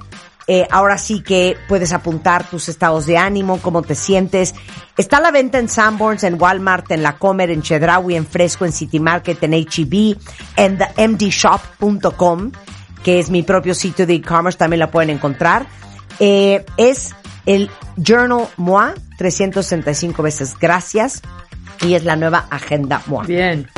Eh, 0.48 0.66
ahora 0.70 0.98
sí 0.98 1.22
que 1.22 1.56
puedes 1.68 1.92
apuntar 1.92 2.48
tus 2.48 2.68
estados 2.68 3.06
de 3.06 3.16
ánimo, 3.16 3.60
cómo 3.62 3.82
te 3.82 3.94
sientes. 3.94 4.54
Está 4.96 5.18
a 5.18 5.20
la 5.20 5.30
venta 5.30 5.58
en 5.58 5.68
Sanborns, 5.68 6.24
en 6.24 6.40
Walmart, 6.40 6.90
en 6.90 7.02
La 7.02 7.16
Comer, 7.16 7.50
en 7.50 7.62
Chedraui, 7.62 8.16
en 8.16 8.26
Fresco, 8.26 8.64
en 8.64 8.72
City 8.72 8.98
Market, 8.98 9.42
en 9.42 9.54
HEB, 9.54 10.16
en 10.56 10.78
themdshop.com, 10.78 12.52
que 13.04 13.18
es 13.20 13.30
mi 13.30 13.42
propio 13.42 13.74
sitio 13.74 14.06
de 14.06 14.14
e-commerce, 14.14 14.58
también 14.58 14.80
la 14.80 14.90
pueden 14.90 15.10
encontrar. 15.10 15.66
Eh, 16.18 16.64
es 16.76 17.14
el 17.46 17.70
Journal 17.96 18.48
MOA, 18.56 18.94
365 19.18 20.22
veces 20.22 20.56
gracias, 20.58 21.22
y 21.80 21.94
es 21.94 22.04
la 22.04 22.16
nueva 22.16 22.46
agenda 22.50 23.02
MOA. 23.06 23.24
Bien. 23.24 23.68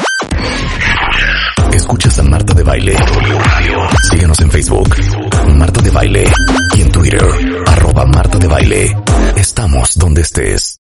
Escuchas 1.72 2.18
a 2.18 2.22
Marta 2.22 2.54
de 2.54 2.62
Baile. 2.62 2.96
Síguenos 4.10 4.40
en 4.40 4.50
Facebook, 4.50 4.96
Marta 5.56 5.80
de 5.82 5.90
Baile. 5.90 6.24
Y 6.76 6.82
en 6.82 6.92
Twitter, 6.92 7.24
arroba 7.66 8.06
Marta 8.06 8.38
de 8.38 8.46
Baile. 8.46 8.96
Estamos 9.36 9.96
donde 9.98 10.22
estés. 10.22 10.72